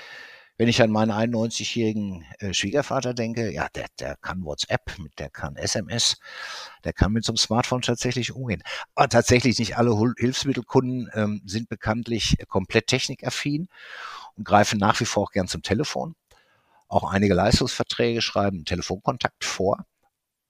Wenn 0.59 0.69
ich 0.69 0.83
an 0.83 0.91
meinen 0.91 1.13
91-jährigen 1.13 2.25
äh, 2.41 2.53
Schwiegervater 2.53 3.15
denke, 3.15 3.53
ja, 3.53 3.69
der, 3.77 3.87
der 4.01 4.17
kann 4.17 4.45
WhatsApp, 4.45 4.97
der 5.17 5.31
kann 5.31 5.55
SMS, 5.55 6.19
der 6.83 6.93
kann 6.93 7.13
mit 7.13 7.25
so 7.25 7.31
einem 7.31 7.37
Smartphone 7.37 7.81
tatsächlich 7.81 8.33
umgehen. 8.33 8.65
Aber 8.97 9.09
tatsächlich 9.09 9.59
nicht 9.61 9.79
alle 9.79 9.97
Hilfsmittelkunden 10.19 11.11
ähm, 11.15 11.43
sind 11.47 11.69
bekanntlich 11.69 12.37
komplett 12.49 12.89
technikaffin 12.89 13.69
und 14.37 14.45
greifen 14.45 14.81
nach 14.81 14.99
wie 14.99 15.05
vor 15.05 15.23
auch 15.23 15.31
gern 15.31 15.47
zum 15.47 15.63
Telefon. 15.63 16.17
Auch 16.89 17.05
einige 17.05 17.35
Leistungsverträge 17.35 18.21
schreiben 18.21 18.65
Telefonkontakt 18.65 19.45
vor. 19.45 19.85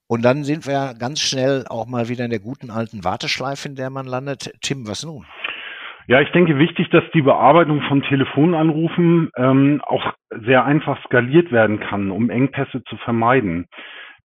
Und 0.06 0.22
dann 0.22 0.42
sind 0.42 0.66
wir 0.66 0.94
ganz 0.94 1.20
schnell 1.20 1.66
auch 1.68 1.84
mal 1.84 2.08
wieder 2.08 2.24
in 2.24 2.30
der 2.30 2.40
guten 2.40 2.70
alten 2.70 3.04
Warteschleife, 3.04 3.68
in 3.68 3.74
der 3.74 3.90
man 3.90 4.06
landet. 4.06 4.54
Tim, 4.62 4.86
was 4.86 5.02
nun? 5.02 5.26
Ja, 6.10 6.22
ich 6.22 6.30
denke 6.30 6.58
wichtig, 6.58 6.88
dass 6.88 7.04
die 7.12 7.20
Bearbeitung 7.20 7.82
von 7.82 8.00
Telefonanrufen 8.00 9.30
ähm, 9.36 9.82
auch 9.84 10.14
sehr 10.30 10.64
einfach 10.64 11.04
skaliert 11.04 11.52
werden 11.52 11.80
kann, 11.80 12.10
um 12.10 12.30
Engpässe 12.30 12.82
zu 12.84 12.96
vermeiden. 12.96 13.66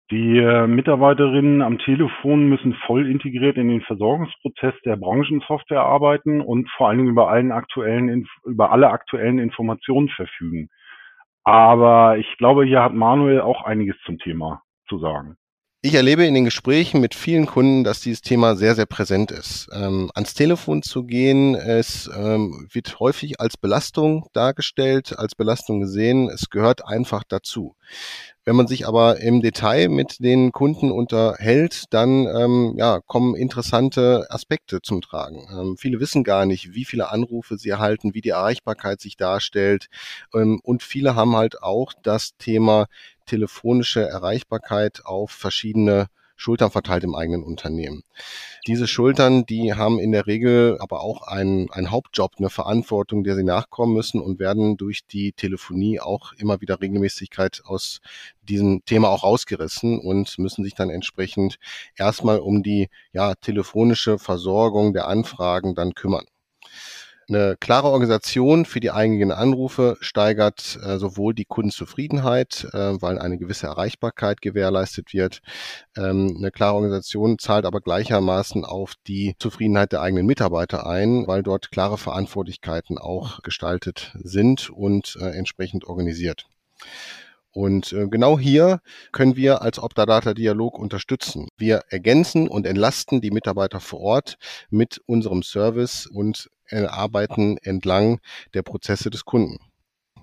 Die 0.09 0.37
äh, 0.37 0.65
Mitarbeiterinnen 0.65 1.61
am 1.61 1.79
Telefon 1.79 2.47
müssen 2.47 2.73
voll 2.85 3.05
integriert 3.05 3.57
in 3.57 3.67
den 3.67 3.81
Versorgungsprozess 3.81 4.75
der 4.85 4.95
Branchensoftware 4.95 5.81
arbeiten 5.81 6.39
und 6.39 6.69
vor 6.77 6.87
allen 6.87 6.99
Dingen 6.99 7.09
über 7.09 7.27
allen 7.29 7.51
aktuellen, 7.51 8.27
über 8.45 8.71
alle 8.71 8.89
aktuellen 8.89 9.39
Informationen 9.39 10.07
verfügen. 10.07 10.69
Aber 11.43 12.17
ich 12.17 12.37
glaube, 12.37 12.63
hier 12.63 12.81
hat 12.81 12.93
Manuel 12.93 13.41
auch 13.41 13.65
einiges 13.65 13.97
zum 14.05 14.19
Thema 14.19 14.61
zu 14.87 14.99
sagen. 14.99 15.35
Ich 15.85 15.95
erlebe 15.95 16.25
in 16.25 16.33
den 16.33 16.45
Gesprächen 16.45 17.01
mit 17.01 17.13
vielen 17.13 17.45
Kunden, 17.45 17.83
dass 17.83 17.99
dieses 17.99 18.21
Thema 18.21 18.55
sehr, 18.55 18.73
sehr 18.73 18.85
präsent 18.85 19.31
ist. 19.31 19.67
Ähm, 19.73 20.09
ans 20.15 20.33
Telefon 20.33 20.81
zu 20.81 21.03
gehen, 21.03 21.55
es 21.55 22.09
ähm, 22.17 22.69
wird 22.71 23.01
häufig 23.01 23.41
als 23.41 23.57
Belastung 23.57 24.25
dargestellt, 24.31 25.19
als 25.19 25.35
Belastung 25.35 25.81
gesehen. 25.81 26.29
Es 26.29 26.49
gehört 26.49 26.87
einfach 26.87 27.25
dazu. 27.27 27.75
Wenn 28.45 28.55
man 28.55 28.67
sich 28.67 28.87
aber 28.87 29.21
im 29.21 29.41
Detail 29.41 29.89
mit 29.89 30.21
den 30.21 30.51
Kunden 30.53 30.91
unterhält, 30.91 31.85
dann 31.91 32.27
ähm, 32.27 32.75
ja, 32.77 32.99
kommen 33.05 33.35
interessante 33.35 34.25
Aspekte 34.29 34.81
zum 34.81 35.01
Tragen. 35.01 35.47
Ähm, 35.51 35.75
viele 35.77 35.99
wissen 35.99 36.23
gar 36.23 36.45
nicht, 36.45 36.73
wie 36.73 36.83
viele 36.83 37.09
Anrufe 37.09 37.57
sie 37.57 37.69
erhalten, 37.69 38.13
wie 38.13 38.21
die 38.21 38.29
Erreichbarkeit 38.29 39.01
sich 39.01 39.15
darstellt. 39.15 39.87
Ähm, 40.33 40.59
und 40.63 40.83
viele 40.83 41.15
haben 41.15 41.35
halt 41.37 41.61
auch 41.61 41.93
das 42.03 42.37
Thema 42.37 42.87
telefonische 43.25 44.01
Erreichbarkeit 44.01 45.05
auf 45.05 45.31
verschiedene 45.31 46.07
Schultern 46.35 46.71
verteilt 46.71 47.03
im 47.03 47.15
eigenen 47.15 47.43
Unternehmen. 47.43 48.03
Diese 48.67 48.87
Schultern, 48.87 49.45
die 49.45 49.73
haben 49.75 49.99
in 49.99 50.11
der 50.11 50.27
Regel 50.27 50.77
aber 50.79 51.01
auch 51.01 51.21
einen, 51.21 51.69
einen 51.71 51.91
Hauptjob, 51.91 52.33
eine 52.37 52.49
Verantwortung, 52.49 53.23
der 53.23 53.35
sie 53.35 53.43
nachkommen 53.43 53.93
müssen 53.93 54.19
und 54.19 54.39
werden 54.39 54.77
durch 54.77 55.05
die 55.05 55.31
Telefonie 55.31 55.99
auch 55.99 56.33
immer 56.33 56.59
wieder 56.59 56.81
Regelmäßigkeit 56.81 57.61
aus 57.65 58.01
diesem 58.41 58.83
Thema 58.85 59.09
auch 59.09 59.23
rausgerissen 59.23 59.99
und 59.99 60.37
müssen 60.37 60.63
sich 60.63 60.73
dann 60.73 60.89
entsprechend 60.89 61.59
erstmal 61.95 62.39
um 62.39 62.63
die 62.63 62.89
ja, 63.13 63.35
telefonische 63.35 64.19
Versorgung 64.19 64.93
der 64.93 65.07
Anfragen 65.07 65.75
dann 65.75 65.93
kümmern. 65.93 66.25
Eine 67.29 67.55
klare 67.57 67.87
Organisation 67.87 68.65
für 68.65 68.81
die 68.81 68.91
eingehenden 68.91 69.31
Anrufe 69.31 69.97
steigert 70.01 70.77
äh, 70.83 70.97
sowohl 70.97 71.33
die 71.33 71.45
Kundenzufriedenheit, 71.45 72.67
äh, 72.73 73.01
weil 73.01 73.17
eine 73.17 73.37
gewisse 73.37 73.67
Erreichbarkeit 73.67 74.41
gewährleistet 74.41 75.13
wird. 75.13 75.41
Ähm, 75.95 76.35
eine 76.37 76.51
klare 76.51 76.75
Organisation 76.75 77.39
zahlt 77.39 77.65
aber 77.65 77.79
gleichermaßen 77.79 78.65
auf 78.65 78.95
die 79.07 79.35
Zufriedenheit 79.39 79.93
der 79.93 80.01
eigenen 80.01 80.25
Mitarbeiter 80.25 80.85
ein, 80.85 81.25
weil 81.25 81.43
dort 81.43 81.71
klare 81.71 81.97
Verantwortlichkeiten 81.97 82.97
auch 82.97 83.41
gestaltet 83.41 84.13
sind 84.21 84.69
und 84.69 85.17
äh, 85.21 85.29
entsprechend 85.29 85.85
organisiert. 85.85 86.45
Und 87.53 87.93
äh, 87.93 88.07
genau 88.07 88.39
hier 88.39 88.81
können 89.11 89.35
wir 89.35 89.61
als 89.61 89.77
Optadata 89.77 90.33
Dialog 90.33 90.79
unterstützen. 90.79 91.47
Wir 91.55 91.83
ergänzen 91.89 92.47
und 92.47 92.65
entlasten 92.65 93.21
die 93.21 93.29
Mitarbeiter 93.29 93.79
vor 93.79 93.99
Ort 93.99 94.37
mit 94.71 94.99
unserem 95.05 95.43
Service 95.43 96.07
und 96.07 96.49
arbeiten 96.71 97.57
entlang 97.57 98.19
der 98.53 98.63
Prozesse 98.63 99.09
des 99.09 99.25
Kunden. 99.25 99.59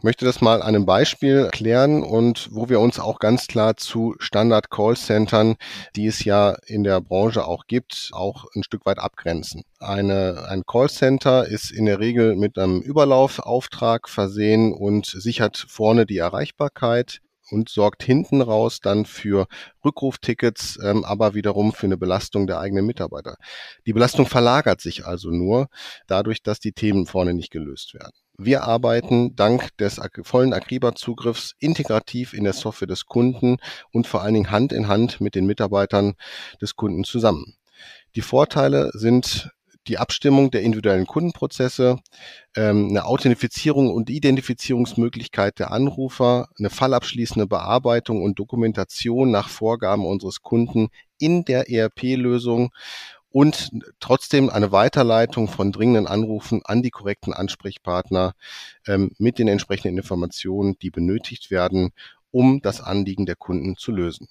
Ich 0.00 0.04
möchte 0.04 0.24
das 0.24 0.40
mal 0.40 0.62
an 0.62 0.68
einem 0.68 0.86
Beispiel 0.86 1.40
erklären 1.40 2.02
und 2.02 2.48
wo 2.52 2.70
wir 2.70 2.80
uns 2.80 2.98
auch 2.98 3.18
ganz 3.18 3.48
klar 3.48 3.76
zu 3.76 4.14
Standard 4.18 4.70
Callcentern, 4.70 5.56
die 5.94 6.06
es 6.06 6.24
ja 6.24 6.56
in 6.64 6.84
der 6.84 7.02
Branche 7.02 7.44
auch 7.44 7.66
gibt, 7.66 8.08
auch 8.14 8.46
ein 8.54 8.62
Stück 8.62 8.86
weit 8.86 8.98
abgrenzen. 8.98 9.62
Eine, 9.78 10.46
ein 10.48 10.62
Callcenter 10.66 11.46
ist 11.46 11.70
in 11.70 11.84
der 11.84 12.00
Regel 12.00 12.34
mit 12.34 12.56
einem 12.56 12.80
Überlaufauftrag 12.80 14.08
versehen 14.08 14.72
und 14.72 15.04
sichert 15.04 15.66
vorne 15.68 16.06
die 16.06 16.16
Erreichbarkeit 16.16 17.20
und 17.50 17.68
sorgt 17.68 18.02
hinten 18.02 18.42
raus 18.42 18.80
dann 18.80 19.04
für 19.04 19.46
Rückruftickets, 19.84 20.78
ähm, 20.82 21.04
aber 21.04 21.34
wiederum 21.34 21.72
für 21.72 21.86
eine 21.86 21.96
Belastung 21.96 22.46
der 22.46 22.60
eigenen 22.60 22.86
Mitarbeiter. 22.86 23.36
Die 23.86 23.92
Belastung 23.92 24.26
verlagert 24.26 24.80
sich 24.80 25.06
also 25.06 25.30
nur 25.30 25.68
dadurch, 26.06 26.42
dass 26.42 26.60
die 26.60 26.72
Themen 26.72 27.06
vorne 27.06 27.34
nicht 27.34 27.50
gelöst 27.50 27.94
werden. 27.94 28.12
Wir 28.38 28.64
arbeiten 28.64 29.36
dank 29.36 29.76
des 29.76 30.00
vollen 30.22 30.54
Akriba-Zugriffs 30.54 31.54
integrativ 31.58 32.32
in 32.32 32.44
der 32.44 32.54
Software 32.54 32.88
des 32.88 33.04
Kunden 33.04 33.58
und 33.92 34.06
vor 34.06 34.22
allen 34.22 34.32
Dingen 34.32 34.50
Hand 34.50 34.72
in 34.72 34.88
Hand 34.88 35.20
mit 35.20 35.34
den 35.34 35.44
Mitarbeitern 35.44 36.14
des 36.60 36.74
Kunden 36.74 37.04
zusammen. 37.04 37.56
Die 38.16 38.22
Vorteile 38.22 38.90
sind 38.94 39.50
die 39.86 39.98
Abstimmung 39.98 40.50
der 40.50 40.62
individuellen 40.62 41.06
Kundenprozesse, 41.06 41.98
ähm, 42.56 42.88
eine 42.90 43.04
Authentifizierung 43.04 43.92
und 43.92 44.10
Identifizierungsmöglichkeit 44.10 45.58
der 45.58 45.70
Anrufer, 45.70 46.48
eine 46.58 46.70
fallabschließende 46.70 47.46
Bearbeitung 47.46 48.22
und 48.22 48.38
Dokumentation 48.38 49.30
nach 49.30 49.48
Vorgaben 49.48 50.06
unseres 50.06 50.42
Kunden 50.42 50.88
in 51.18 51.44
der 51.44 51.70
ERP-Lösung 51.70 52.70
und 53.30 53.70
trotzdem 54.00 54.50
eine 54.50 54.72
Weiterleitung 54.72 55.48
von 55.48 55.72
dringenden 55.72 56.06
Anrufen 56.06 56.62
an 56.64 56.82
die 56.82 56.90
korrekten 56.90 57.32
Ansprechpartner 57.32 58.34
ähm, 58.86 59.12
mit 59.18 59.38
den 59.38 59.48
entsprechenden 59.48 59.96
Informationen, 59.96 60.76
die 60.80 60.90
benötigt 60.90 61.50
werden, 61.50 61.90
um 62.32 62.60
das 62.60 62.80
Anliegen 62.80 63.26
der 63.26 63.36
Kunden 63.36 63.76
zu 63.76 63.92
lösen 63.92 64.28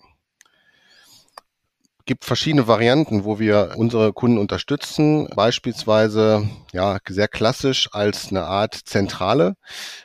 gibt 2.10 2.25
verschiedene 2.25 2.68
Varianten, 2.68 3.24
wo 3.24 3.38
wir 3.38 3.75
unsere 3.78 4.13
Kunden 4.13 4.39
unterstützen. 4.39 5.28
Beispielsweise, 5.36 6.50
ja, 6.74 6.98
sehr 7.08 7.28
klassisch 7.28 7.88
als 7.92 8.32
eine 8.32 8.46
Art 8.46 8.74
Zentrale. 8.74 9.54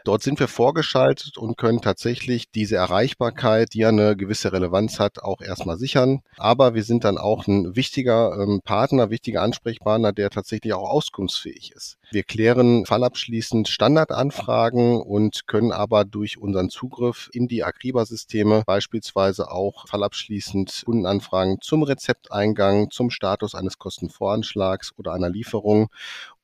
Dort 0.05 0.23
sind 0.23 0.39
wir 0.39 0.47
vorgeschaltet 0.47 1.39
und 1.39 1.57
können 1.57 1.81
tatsächlich 1.81 2.51
diese 2.51 2.77
Erreichbarkeit, 2.77 3.73
die 3.73 3.79
ja 3.79 3.89
eine 3.89 4.17
gewisse 4.17 4.53
Relevanz 4.53 5.01
hat, 5.01 5.23
auch 5.23 5.41
erstmal 5.41 5.79
sichern. 5.79 6.21
Aber 6.37 6.75
wir 6.75 6.83
sind 6.85 7.05
dann 7.05 7.17
auch 7.17 7.47
ein 7.47 7.75
wichtiger 7.75 8.37
ähm, 8.39 8.61
Partner, 8.63 9.09
wichtiger 9.09 9.41
Ansprechpartner, 9.41 10.13
der 10.13 10.29
tatsächlich 10.29 10.75
auch 10.75 10.91
auskunftsfähig 10.91 11.73
ist. 11.75 11.97
Wir 12.11 12.23
klären 12.23 12.85
fallabschließend 12.85 13.67
Standardanfragen 13.67 15.01
und 15.01 15.47
können 15.47 15.73
aber 15.73 16.05
durch 16.05 16.37
unseren 16.37 16.69
Zugriff 16.69 17.31
in 17.33 17.49
die 17.49 17.65
Agriba-Systeme 17.65 18.63
beispielsweise 18.67 19.51
auch 19.51 19.89
fallabschließend 19.89 20.83
Kundenanfragen 20.85 21.63
zum 21.63 21.83
Rezepteingang, 21.95 22.91
zum 22.91 23.11
Status 23.11 23.55
eines 23.55 23.79
Kostenvoranschlags 23.79 24.93
oder 24.97 25.13
einer 25.13 25.31
Lieferung 25.31 25.89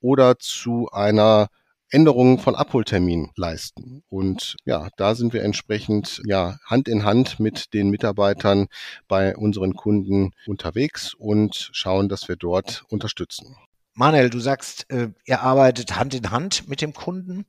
oder 0.01 0.39
zu 0.39 0.89
einer 0.93 1.49
Änderungen 1.91 2.39
von 2.39 2.55
Abholtermin 2.55 3.33
leisten. 3.35 4.05
Und 4.09 4.57
ja, 4.65 4.89
da 4.97 5.17
sind 5.17 5.33
wir 5.33 5.43
entsprechend 5.43 6.23
ja 6.25 6.59
Hand 6.65 6.87
in 6.87 7.05
Hand 7.05 7.41
mit 7.41 7.75
den 7.75 7.91
Mitarbeitern 7.91 8.69
bei 9.09 9.37
unseren 9.37 9.75
Kunden 9.75 10.31
unterwegs 10.47 11.15
und 11.15 11.71
schauen, 11.73 12.09
dass 12.09 12.29
wir 12.29 12.37
dort 12.37 12.85
unterstützen. 12.89 13.57
Manuel, 13.95 14.31
du 14.31 14.39
sagst, 14.39 14.89
äh, 14.91 15.09
ihr 15.25 15.41
arbeitet 15.43 15.97
Hand 15.97 16.15
in 16.15 16.31
Hand 16.31 16.69
mit 16.69 16.81
dem 16.81 16.95
Kunden 16.95 17.45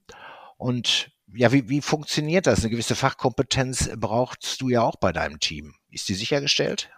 und 0.57 1.11
ja, 1.33 1.53
wie, 1.53 1.69
wie 1.69 1.81
funktioniert 1.81 2.47
das? 2.47 2.61
Eine 2.61 2.71
gewisse 2.71 2.95
Fachkompetenz 2.95 3.91
brauchst 3.95 4.59
du 4.59 4.69
ja 4.69 4.81
auch 4.81 4.97
bei 4.97 5.13
deinem 5.13 5.39
Team. 5.39 5.75
Ist 5.89 6.09
die 6.09 6.13
sichergestellt? 6.15 6.89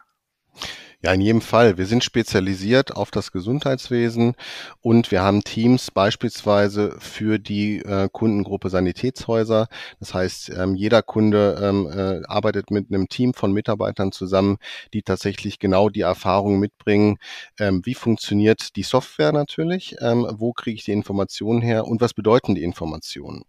Ja, 1.05 1.11
in 1.11 1.19
jedem 1.19 1.41
Fall. 1.41 1.77
Wir 1.77 1.85
sind 1.85 2.01
spezialisiert 2.01 2.95
auf 2.95 3.11
das 3.11 3.33
Gesundheitswesen 3.33 4.35
und 4.79 5.11
wir 5.11 5.21
haben 5.21 5.43
Teams 5.43 5.91
beispielsweise 5.91 6.95
für 6.97 7.39
die 7.39 7.79
äh, 7.79 8.07
Kundengruppe 8.09 8.69
Sanitätshäuser. 8.69 9.67
Das 9.99 10.13
heißt, 10.13 10.51
ähm, 10.51 10.75
jeder 10.75 11.01
Kunde 11.01 11.59
ähm, 11.61 11.87
äh, 11.91 12.25
arbeitet 12.25 12.71
mit 12.71 12.87
einem 12.89 13.09
Team 13.09 13.33
von 13.33 13.51
Mitarbeitern 13.51 14.13
zusammen, 14.13 14.59
die 14.93 15.01
tatsächlich 15.01 15.59
genau 15.59 15.89
die 15.89 15.99
Erfahrung 15.99 16.57
mitbringen, 16.57 17.17
ähm, 17.59 17.81
wie 17.83 17.95
funktioniert 17.95 18.77
die 18.77 18.83
Software 18.83 19.33
natürlich, 19.33 19.97
ähm, 19.99 20.25
wo 20.31 20.53
kriege 20.53 20.75
ich 20.75 20.85
die 20.85 20.93
Informationen 20.93 21.61
her 21.61 21.85
und 21.85 21.99
was 21.99 22.13
bedeuten 22.13 22.55
die 22.55 22.63
Informationen. 22.63 23.43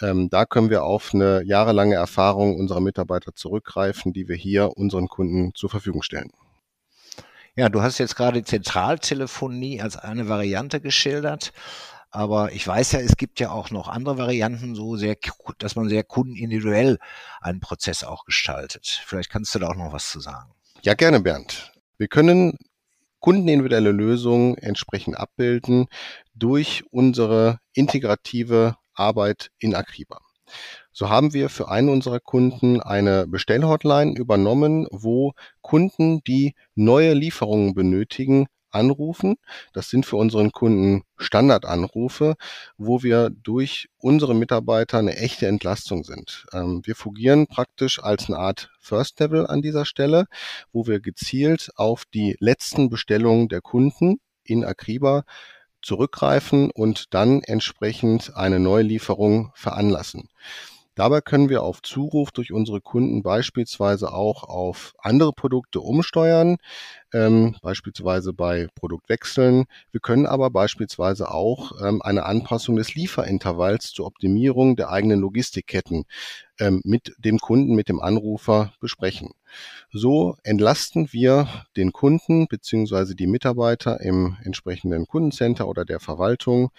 Ähm, 0.00 0.30
da 0.30 0.46
können 0.46 0.70
wir 0.70 0.84
auf 0.84 1.12
eine 1.12 1.42
jahrelange 1.44 1.96
Erfahrung 1.96 2.56
unserer 2.56 2.80
Mitarbeiter 2.80 3.34
zurückgreifen, 3.34 4.14
die 4.14 4.28
wir 4.28 4.36
hier 4.36 4.78
unseren 4.78 5.08
Kunden 5.08 5.52
zur 5.54 5.68
Verfügung 5.68 6.02
stellen. 6.02 6.30
Ja, 7.56 7.70
du 7.70 7.80
hast 7.80 7.96
jetzt 7.96 8.16
gerade 8.16 8.44
Zentraltelefonie 8.44 9.80
als 9.80 9.96
eine 9.96 10.28
Variante 10.28 10.78
geschildert. 10.80 11.52
Aber 12.10 12.52
ich 12.52 12.66
weiß 12.66 12.92
ja, 12.92 13.00
es 13.00 13.16
gibt 13.16 13.40
ja 13.40 13.50
auch 13.50 13.70
noch 13.70 13.88
andere 13.88 14.18
Varianten, 14.18 14.74
so 14.74 14.96
sehr, 14.96 15.16
dass 15.58 15.74
man 15.74 15.88
sehr 15.88 16.04
kundenindividuell 16.04 16.98
einen 17.40 17.60
Prozess 17.60 18.04
auch 18.04 18.24
gestaltet. 18.24 19.02
Vielleicht 19.06 19.30
kannst 19.30 19.54
du 19.54 19.58
da 19.58 19.68
auch 19.68 19.74
noch 19.74 19.92
was 19.92 20.10
zu 20.10 20.20
sagen. 20.20 20.50
Ja, 20.82 20.94
gerne, 20.94 21.20
Bernd. 21.20 21.72
Wir 21.98 22.08
können 22.08 22.58
kundenindividuelle 23.20 23.90
Lösungen 23.90 24.56
entsprechend 24.58 25.18
abbilden 25.18 25.86
durch 26.34 26.84
unsere 26.90 27.58
integrative 27.72 28.76
Arbeit 28.94 29.50
in 29.58 29.74
Akriba. 29.74 30.20
So 30.98 31.10
haben 31.10 31.34
wir 31.34 31.50
für 31.50 31.68
einen 31.68 31.90
unserer 31.90 32.20
Kunden 32.20 32.80
eine 32.80 33.26
Bestellhotline 33.26 34.16
übernommen, 34.16 34.86
wo 34.90 35.34
Kunden, 35.60 36.24
die 36.24 36.54
neue 36.74 37.12
Lieferungen 37.12 37.74
benötigen, 37.74 38.46
anrufen. 38.70 39.36
Das 39.74 39.90
sind 39.90 40.06
für 40.06 40.16
unseren 40.16 40.52
Kunden 40.52 41.02
Standardanrufe, 41.18 42.36
wo 42.78 43.02
wir 43.02 43.28
durch 43.28 43.90
unsere 43.98 44.34
Mitarbeiter 44.34 44.96
eine 44.96 45.18
echte 45.18 45.46
Entlastung 45.46 46.02
sind. 46.02 46.46
Ähm, 46.54 46.80
wir 46.86 46.96
fungieren 46.96 47.46
praktisch 47.46 48.02
als 48.02 48.28
eine 48.28 48.38
Art 48.38 48.70
First 48.80 49.20
Level 49.20 49.46
an 49.46 49.60
dieser 49.60 49.84
Stelle, 49.84 50.24
wo 50.72 50.86
wir 50.86 51.00
gezielt 51.00 51.72
auf 51.76 52.04
die 52.14 52.36
letzten 52.40 52.88
Bestellungen 52.88 53.48
der 53.48 53.60
Kunden 53.60 54.18
in 54.44 54.64
Akriba 54.64 55.24
zurückgreifen 55.82 56.70
und 56.70 57.12
dann 57.12 57.42
entsprechend 57.42 58.34
eine 58.34 58.60
Neulieferung 58.60 59.52
veranlassen. 59.54 60.30
Dabei 60.96 61.20
können 61.20 61.50
wir 61.50 61.62
auf 61.62 61.82
Zuruf 61.82 62.32
durch 62.32 62.52
unsere 62.52 62.80
Kunden 62.80 63.22
beispielsweise 63.22 64.12
auch 64.12 64.44
auf 64.44 64.94
andere 64.98 65.32
Produkte 65.32 65.80
umsteuern, 65.80 66.56
ähm, 67.12 67.56
beispielsweise 67.62 68.32
bei 68.32 68.68
Produktwechseln. 68.74 69.64
Wir 69.90 70.00
können 70.00 70.26
aber 70.26 70.50
beispielsweise 70.50 71.30
auch 71.30 71.72
ähm, 71.82 72.02
eine 72.02 72.26
Anpassung 72.26 72.76
des 72.76 72.94
Lieferintervalls 72.94 73.92
zur 73.92 74.06
Optimierung 74.06 74.76
der 74.76 74.90
eigenen 74.90 75.20
Logistikketten 75.20 76.04
ähm, 76.58 76.80
mit 76.84 77.14
dem 77.18 77.38
Kunden, 77.38 77.74
mit 77.74 77.88
dem 77.88 78.00
Anrufer 78.00 78.72
besprechen. 78.80 79.30
So 79.92 80.36
entlasten 80.42 81.12
wir 81.12 81.48
den 81.76 81.92
Kunden 81.92 82.48
beziehungsweise 82.48 83.14
die 83.14 83.26
Mitarbeiter 83.26 84.00
im 84.00 84.36
entsprechenden 84.42 85.06
Kundencenter 85.06 85.68
oder 85.68 85.84
der 85.84 86.00
Verwaltung, 86.00 86.70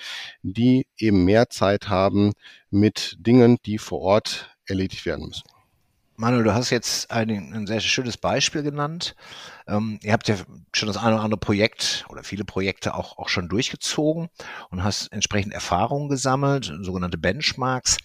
die 0.43 0.87
eben 0.97 1.25
mehr 1.25 1.49
Zeit 1.49 1.89
haben 1.89 2.33
mit 2.69 3.15
Dingen, 3.19 3.57
die 3.65 3.77
vor 3.77 4.01
Ort 4.01 4.55
erledigt 4.65 5.05
werden 5.05 5.27
müssen. 5.27 5.56
Manuel, 6.19 6.45
du 6.45 6.53
hast 6.55 6.71
jetzt 6.71 7.11
ein, 7.11 7.29
ein 7.29 7.67
sehr 7.67 7.79
schönes 7.79 8.17
Beispiel 8.17 8.63
genannt. 8.63 9.15
Ähm, 9.67 9.99
ihr 10.01 10.13
habt 10.13 10.27
ja 10.27 10.35
schon 10.73 10.87
das 10.87 10.97
eine 10.97 11.13
oder 11.13 11.23
andere 11.23 11.39
Projekt 11.39 12.05
oder 12.09 12.23
viele 12.23 12.43
Projekte 12.43 12.95
auch, 12.95 13.19
auch 13.19 13.29
schon 13.29 13.49
durchgezogen 13.49 14.27
und 14.71 14.83
hast 14.83 15.11
entsprechend 15.13 15.53
Erfahrungen 15.53 16.09
gesammelt, 16.09 16.73
sogenannte 16.81 17.19
Benchmarks. 17.19 17.97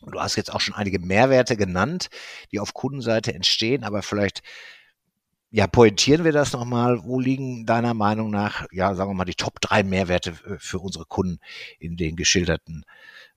Du 0.00 0.18
hast 0.18 0.36
jetzt 0.36 0.50
auch 0.50 0.60
schon 0.60 0.74
einige 0.74 0.98
Mehrwerte 0.98 1.58
genannt, 1.58 2.08
die 2.52 2.58
auf 2.60 2.72
Kundenseite 2.72 3.34
entstehen, 3.34 3.84
aber 3.84 4.00
vielleicht 4.02 4.42
ja, 5.50 5.66
pointieren 5.66 6.24
wir 6.24 6.32
das 6.32 6.54
nochmal. 6.54 7.04
Wo 7.04 7.20
liegen 7.20 7.66
deiner 7.66 7.92
Meinung 7.92 8.30
nach, 8.30 8.66
ja, 8.72 8.94
sagen 8.94 9.10
wir 9.10 9.14
mal, 9.14 9.24
die 9.26 9.34
Top 9.34 9.60
drei 9.60 9.82
Mehrwerte 9.82 10.32
für 10.58 10.78
unsere 10.78 11.04
Kunden 11.04 11.38
in 11.78 11.98
den 11.98 12.16
geschilderten 12.16 12.84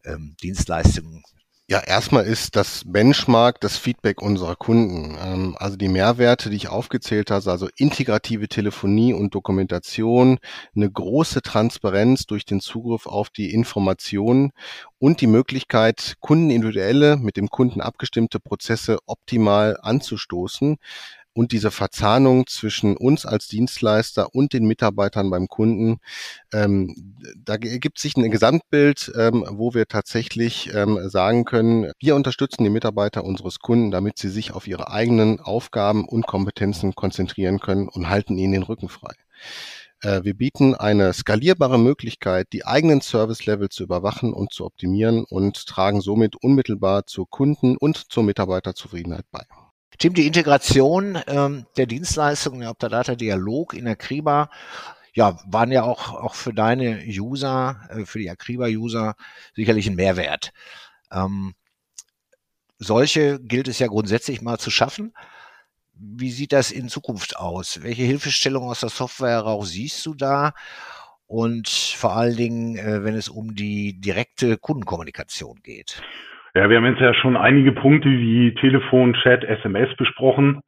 ähm, 0.06 0.38
Dienstleistungen, 0.42 1.24
ja, 1.70 1.82
erstmal 1.82 2.26
ist 2.26 2.56
das 2.56 2.82
Benchmark 2.84 3.62
das 3.62 3.78
Feedback 3.78 4.24
unserer 4.24 4.56
Kunden. 4.56 5.16
Ähm, 5.22 5.56
also 5.60 5.78
die 5.78 5.88
Mehrwerte, 5.88 6.50
die 6.50 6.56
ich 6.56 6.68
aufgezählt 6.68 7.30
habe, 7.30 7.52
also 7.52 7.70
integrative 7.78 8.48
Telefonie 8.48 9.14
und 9.14 9.36
Dokumentation, 9.36 10.40
eine 10.76 10.90
große 10.90 11.44
Transparenz 11.44 12.26
durch 12.26 12.46
den 12.46 12.60
Zugriff 12.60 13.06
auf 13.06 13.30
die 13.30 13.54
Informationen 13.54 14.52
und 14.98 15.22
die 15.22 15.28
Möglichkeit, 15.28 16.16
kundenindividuelle, 16.22 17.18
mit 17.18 17.38
dem 17.38 17.50
Kunden 17.50 17.82
abgestimmte 17.82 18.40
Prozesse 18.40 18.98
optimal 19.06 19.78
anzustoßen 19.80 20.78
und 21.40 21.54
diese 21.54 21.72
Verzahnung 21.72 22.48
zwischen 22.48 22.98
uns 22.98 23.26
als 23.26 23.48
Dienstleister 23.48 24.36
und 24.36 24.52
den 24.52 24.66
Mitarbeitern 24.66 25.30
beim 25.30 25.48
Kunden, 25.48 26.00
ähm, 26.52 27.16
da 27.46 27.54
ergibt 27.54 27.98
sich 27.98 28.18
ein 28.18 28.30
Gesamtbild, 28.30 29.14
ähm, 29.18 29.46
wo 29.50 29.74
wir 29.74 29.88
tatsächlich 29.88 30.70
ähm, 30.74 31.00
sagen 31.08 31.46
können, 31.46 31.94
wir 31.98 32.18
unterstützen 32.18 32.66
die 32.66 32.70
Mitarbeiter 32.70 33.24
unseres 33.24 33.60
Kunden, 33.60 33.90
damit 33.90 34.18
sie 34.18 34.28
sich 34.28 34.52
auf 34.52 34.68
ihre 34.68 34.92
eigenen 34.92 35.40
Aufgaben 35.40 36.04
und 36.10 36.28
Kompetenzen 36.28 36.94
konzentrieren 36.94 37.62
können 37.62 37.88
und 37.88 38.10
halten 38.10 38.38
ihnen 38.38 38.52
den 38.52 38.64
Rücken 38.64 38.90
frei. 38.90 39.14
Äh, 40.02 40.26
wir 40.26 40.34
bieten 40.34 40.76
eine 40.76 41.14
skalierbare 41.14 41.80
Möglichkeit, 41.80 42.48
die 42.52 42.66
eigenen 42.66 43.00
Service-Level 43.00 43.70
zu 43.70 43.84
überwachen 43.84 44.34
und 44.34 44.52
zu 44.52 44.66
optimieren 44.66 45.24
und 45.24 45.68
tragen 45.68 46.02
somit 46.02 46.36
unmittelbar 46.36 47.06
zur 47.06 47.30
Kunden- 47.30 47.78
und 47.78 48.12
zur 48.12 48.24
Mitarbeiterzufriedenheit 48.24 49.24
bei. 49.32 49.46
Tim, 49.98 50.14
die 50.14 50.28
Integration 50.28 51.18
ähm, 51.28 51.66
der 51.76 51.86
Dienstleistungen 51.86 52.62
der 52.62 52.72
Optadata 52.72 53.16
Dialog 53.16 53.74
in 53.74 53.88
Akriba 53.88 54.50
ja, 55.14 55.38
waren 55.46 55.72
ja 55.72 55.84
auch, 55.84 56.14
auch 56.14 56.36
für 56.36 56.54
deine 56.54 57.04
User, 57.06 57.82
äh, 57.90 58.06
für 58.06 58.20
die 58.20 58.30
Akriba-User 58.30 59.16
sicherlich 59.56 59.88
ein 59.88 59.96
Mehrwert. 59.96 60.54
Ähm, 61.12 61.56
solche 62.78 63.40
gilt 63.40 63.68
es 63.68 63.80
ja 63.80 63.88
grundsätzlich 63.88 64.42
mal 64.42 64.58
zu 64.58 64.72
schaffen. 64.72 65.14
Wie 65.94 66.32
sieht 66.32 66.54
das 66.54 66.72
in 66.72 66.88
Zukunft 66.88 67.36
aus? 67.36 67.82
Welche 67.84 68.04
Hilfestellung 68.04 68.70
aus 68.70 68.80
der 68.80 68.90
Software 68.90 69.32
heraus 69.32 69.72
siehst 69.72 70.06
du 70.06 70.14
da? 70.14 70.54
Und 71.28 71.68
vor 71.68 72.14
allen 72.14 72.38
Dingen, 72.38 72.78
äh, 72.78 73.04
wenn 73.04 73.16
es 73.16 73.28
um 73.28 73.56
die 73.56 74.00
direkte 74.00 74.58
Kundenkommunikation 74.58 75.60
geht. 75.62 76.02
Ja, 76.56 76.68
wir 76.68 76.78
haben 76.78 76.86
jetzt 76.86 77.02
ja 77.02 77.14
schon 77.14 77.38
einige 77.38 77.72
Punkte 77.72 78.10
wie 78.10 78.56
Telefon, 78.56 79.14
Chat, 79.14 79.44
SMS 79.44 79.96
besprochen. 79.98 80.62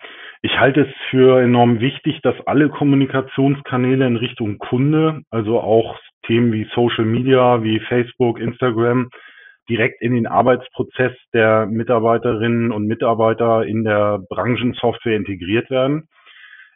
Ich 0.44 0.60
halte 0.60 0.82
es 0.82 0.88
für 1.10 1.42
enorm 1.42 1.80
wichtig, 1.80 2.22
dass 2.22 2.36
alle 2.46 2.70
Kommunikationskanäle 2.70 4.06
in 4.06 4.16
Richtung 4.16 4.60
Kunde, 4.60 5.22
also 5.32 5.60
auch 5.60 5.98
Themen 6.28 6.54
wie 6.54 6.70
Social 6.76 7.06
Media, 7.06 7.64
wie 7.64 7.80
Facebook, 7.80 8.40
Instagram, 8.40 9.10
direkt 9.70 10.04
in 10.04 10.14
den 10.14 10.28
Arbeitsprozess 10.28 11.14
der 11.34 11.66
Mitarbeiterinnen 11.66 12.72
und 12.72 12.86
Mitarbeiter 12.86 13.66
in 13.66 13.84
der 13.84 14.20
Branchensoftware 14.30 15.16
integriert 15.16 15.72
werden. 15.72 16.08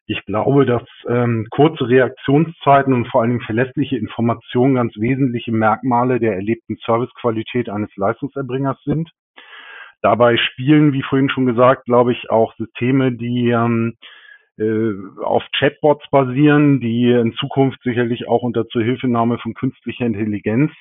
Ich 0.08 0.24
glaube, 0.26 0.66
dass 0.66 0.84
ähm, 1.08 1.48
kurze 1.50 1.88
Reaktionszeiten 1.88 2.94
und 2.94 3.08
vor 3.08 3.22
allen 3.22 3.32
Dingen 3.32 3.46
verlässliche 3.46 3.98
Informationen 3.98 4.76
ganz 4.76 4.94
wesentliche 4.98 5.52
Merkmale 5.52 6.20
der 6.20 6.34
erlebten 6.36 6.78
Servicequalität 6.86 7.70
eines 7.70 7.90
Leistungserbringers 7.96 8.78
sind. 8.84 9.10
Dabei 10.02 10.38
spielen, 10.38 10.94
wie 10.94 11.02
vorhin 11.02 11.30
schon 11.30 11.48
gesagt, 11.48 11.86
glaube 11.86 12.12
ich, 12.12 12.30
auch 12.30 12.54
Systeme, 12.58 13.14
die 13.14 13.50
ähm, 13.50 13.96
äh, 14.60 14.92
auf 15.24 15.44
Chatbots 15.58 16.08
basieren, 16.12 16.80
die 16.80 17.10
in 17.10 17.34
Zukunft 17.34 17.82
sicherlich 17.84 18.28
auch 18.28 18.44
unter 18.44 18.68
Zuhilfenahme 18.68 19.40
von 19.40 19.56
künstlicher 19.56 20.06
Intelligenz 20.06 20.72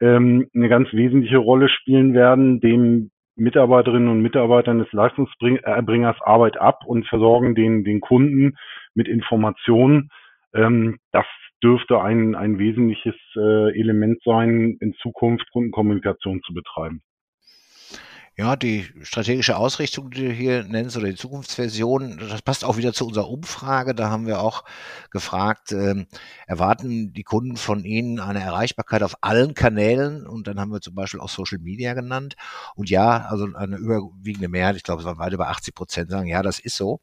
ähm, 0.00 0.48
eine 0.54 0.68
ganz 0.68 0.92
wesentliche 0.92 1.38
Rolle 1.38 1.68
spielen 1.68 2.14
werden, 2.14 2.60
dem 2.60 3.10
Mitarbeiterinnen 3.40 4.08
und 4.08 4.20
Mitarbeitern 4.20 4.78
des 4.78 4.92
Leistungserbringers 4.92 6.16
Arbeit 6.20 6.60
ab 6.60 6.80
und 6.86 7.06
versorgen 7.06 7.54
den, 7.54 7.84
den 7.84 8.00
Kunden 8.00 8.56
mit 8.94 9.08
Informationen. 9.08 10.10
Ähm, 10.54 10.98
das 11.12 11.26
dürfte 11.62 12.00
ein, 12.00 12.34
ein 12.34 12.58
wesentliches 12.58 13.16
äh, 13.36 13.78
Element 13.78 14.22
sein, 14.24 14.76
in 14.80 14.94
Zukunft 15.00 15.50
Kundenkommunikation 15.52 16.42
zu 16.42 16.52
betreiben. 16.52 17.02
Ja, 18.38 18.56
die 18.56 18.86
strategische 19.02 19.56
Ausrichtung, 19.56 20.10
die 20.10 20.24
du 20.28 20.32
hier 20.32 20.62
nennst, 20.64 20.96
oder 20.96 21.08
die 21.08 21.16
Zukunftsversion, 21.16 22.16
das 22.18 22.40
passt 22.42 22.64
auch 22.64 22.76
wieder 22.76 22.92
zu 22.94 23.06
unserer 23.06 23.28
Umfrage. 23.28 23.94
Da 23.94 24.08
haben 24.08 24.26
wir 24.26 24.40
auch 24.40 24.64
gefragt, 25.10 25.72
ähm, 25.72 26.06
erwarten 26.46 27.12
die 27.12 27.24
Kunden 27.24 27.56
von 27.56 27.84
Ihnen 27.84 28.18
eine 28.20 28.40
Erreichbarkeit 28.40 29.02
auf 29.02 29.16
allen 29.20 29.54
Kanälen? 29.54 30.26
Und 30.26 30.46
dann 30.46 30.58
haben 30.60 30.72
wir 30.72 30.80
zum 30.80 30.94
Beispiel 30.94 31.20
auch 31.20 31.28
Social 31.28 31.58
Media 31.58 31.92
genannt. 31.94 32.36
Und 32.76 32.88
ja, 32.88 33.26
also 33.28 33.46
eine 33.54 33.76
überwiegende 33.76 34.48
Mehrheit, 34.48 34.76
ich 34.76 34.84
glaube, 34.84 35.00
es 35.00 35.06
waren 35.06 35.18
weit 35.18 35.32
über 35.32 35.48
80 35.48 35.74
Prozent, 35.74 36.10
sagen, 36.10 36.28
ja, 36.28 36.42
das 36.42 36.60
ist 36.60 36.76
so. 36.76 37.00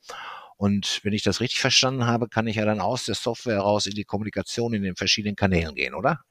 Und 0.58 1.02
wenn 1.04 1.14
ich 1.14 1.24
das 1.24 1.42
richtig 1.42 1.60
verstanden 1.62 2.08
habe, 2.08 2.30
kann 2.30 2.48
ich 2.48 2.56
ja 2.56 2.66
dann 2.66 2.82
aus 2.82 3.06
der 3.06 3.16
Software 3.16 3.56
heraus 3.56 3.86
in 3.86 3.94
die 3.96 4.06
Kommunikation 4.06 4.74
in 4.74 4.82
den 4.84 4.96
verschiedenen 4.96 5.36
Kanälen 5.36 5.76
gehen, 5.76 5.94
oder? 5.94 6.22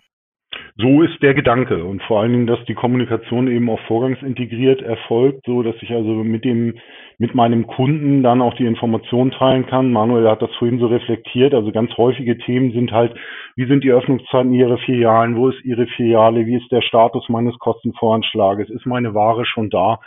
So 0.78 1.00
ist 1.00 1.22
der 1.22 1.32
Gedanke 1.32 1.84
und 1.84 2.02
vor 2.02 2.20
allen 2.20 2.32
Dingen, 2.32 2.46
dass 2.46 2.62
die 2.66 2.74
Kommunikation 2.74 3.48
eben 3.48 3.70
auch 3.70 3.80
vorgangsintegriert 3.86 4.82
erfolgt, 4.82 5.46
so 5.46 5.62
dass 5.62 5.74
ich 5.80 5.90
also 5.90 6.22
mit 6.22 6.44
dem, 6.44 6.74
mit 7.16 7.34
meinem 7.34 7.66
Kunden 7.66 8.22
dann 8.22 8.42
auch 8.42 8.52
die 8.52 8.66
Informationen 8.66 9.30
teilen 9.30 9.64
kann. 9.64 9.90
Manuel 9.90 10.28
hat 10.28 10.42
das 10.42 10.54
vorhin 10.58 10.78
so 10.78 10.88
reflektiert. 10.88 11.54
Also 11.54 11.72
ganz 11.72 11.96
häufige 11.96 12.36
Themen 12.36 12.72
sind 12.72 12.92
halt, 12.92 13.16
wie 13.54 13.64
sind 13.64 13.84
die 13.84 13.90
Öffnungszeiten 13.90 14.52
Ihrer 14.52 14.76
Filialen? 14.76 15.36
Wo 15.36 15.48
ist 15.48 15.64
Ihre 15.64 15.86
Filiale? 15.86 16.44
Wie 16.44 16.56
ist 16.56 16.70
der 16.70 16.82
Status 16.82 17.26
meines 17.30 17.58
Kostenvoranschlages? 17.58 18.68
Ist 18.68 18.84
meine 18.84 19.14
Ware 19.14 19.46
schon 19.46 19.70
da? 19.70 20.00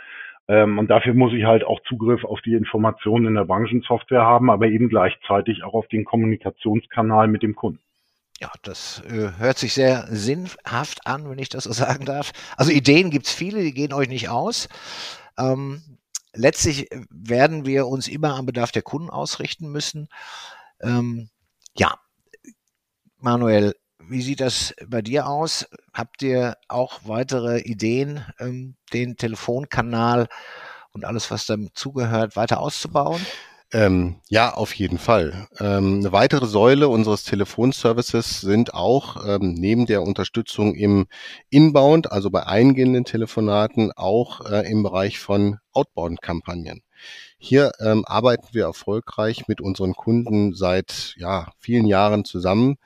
Ähm, 0.46 0.78
und 0.78 0.88
dafür 0.88 1.14
muss 1.14 1.32
ich 1.32 1.46
halt 1.46 1.64
auch 1.64 1.80
Zugriff 1.88 2.24
auf 2.24 2.42
die 2.42 2.54
Informationen 2.54 3.26
in 3.26 3.34
der 3.34 3.44
Branchensoftware 3.44 4.22
haben, 4.22 4.50
aber 4.50 4.68
eben 4.68 4.88
gleichzeitig 4.88 5.64
auch 5.64 5.74
auf 5.74 5.88
den 5.88 6.04
Kommunikationskanal 6.04 7.26
mit 7.26 7.42
dem 7.42 7.56
Kunden. 7.56 7.80
Ja, 8.40 8.50
das 8.62 9.02
äh, 9.06 9.32
hört 9.36 9.58
sich 9.58 9.74
sehr 9.74 10.08
sinnhaft 10.10 11.06
an, 11.06 11.28
wenn 11.28 11.38
ich 11.38 11.50
das 11.50 11.64
so 11.64 11.72
sagen 11.74 12.06
darf. 12.06 12.32
Also 12.56 12.72
Ideen 12.72 13.10
gibt 13.10 13.26
es 13.26 13.32
viele, 13.32 13.62
die 13.62 13.74
gehen 13.74 13.92
euch 13.92 14.08
nicht 14.08 14.30
aus. 14.30 14.68
Ähm, 15.38 15.82
letztlich 16.32 16.88
werden 17.10 17.66
wir 17.66 17.86
uns 17.86 18.08
immer 18.08 18.36
am 18.36 18.46
Bedarf 18.46 18.72
der 18.72 18.82
Kunden 18.82 19.10
ausrichten 19.10 19.70
müssen. 19.70 20.08
Ähm, 20.80 21.28
ja, 21.76 21.98
Manuel, 23.18 23.74
wie 23.98 24.22
sieht 24.22 24.40
das 24.40 24.74
bei 24.86 25.02
dir 25.02 25.26
aus? 25.26 25.66
Habt 25.92 26.22
ihr 26.22 26.56
auch 26.68 27.00
weitere 27.04 27.60
Ideen, 27.60 28.24
ähm, 28.38 28.76
den 28.94 29.16
Telefonkanal 29.16 30.28
und 30.92 31.04
alles, 31.04 31.30
was 31.30 31.44
dazugehört, 31.44 32.36
weiter 32.36 32.60
auszubauen? 32.60 33.24
Ähm, 33.72 34.16
ja, 34.28 34.52
auf 34.52 34.74
jeden 34.74 34.98
Fall. 34.98 35.46
Ähm, 35.60 36.00
eine 36.00 36.10
weitere 36.10 36.46
Säule 36.46 36.88
unseres 36.88 37.22
Telefonservices 37.22 38.40
sind 38.40 38.74
auch 38.74 39.24
ähm, 39.24 39.54
neben 39.54 39.86
der 39.86 40.02
Unterstützung 40.02 40.74
im 40.74 41.06
Inbound, 41.50 42.10
also 42.10 42.30
bei 42.30 42.46
eingehenden 42.46 43.04
Telefonaten, 43.04 43.92
auch 43.92 44.44
äh, 44.50 44.68
im 44.68 44.82
Bereich 44.82 45.20
von 45.20 45.58
Outbound-Kampagnen. 45.72 46.82
Hier 47.38 47.70
ähm, 47.80 48.04
arbeiten 48.06 48.48
wir 48.52 48.64
erfolgreich 48.64 49.46
mit 49.46 49.60
unseren 49.60 49.94
Kunden 49.94 50.52
seit 50.52 51.14
ja, 51.16 51.52
vielen 51.58 51.86
Jahren 51.86 52.24
zusammen. 52.24 52.76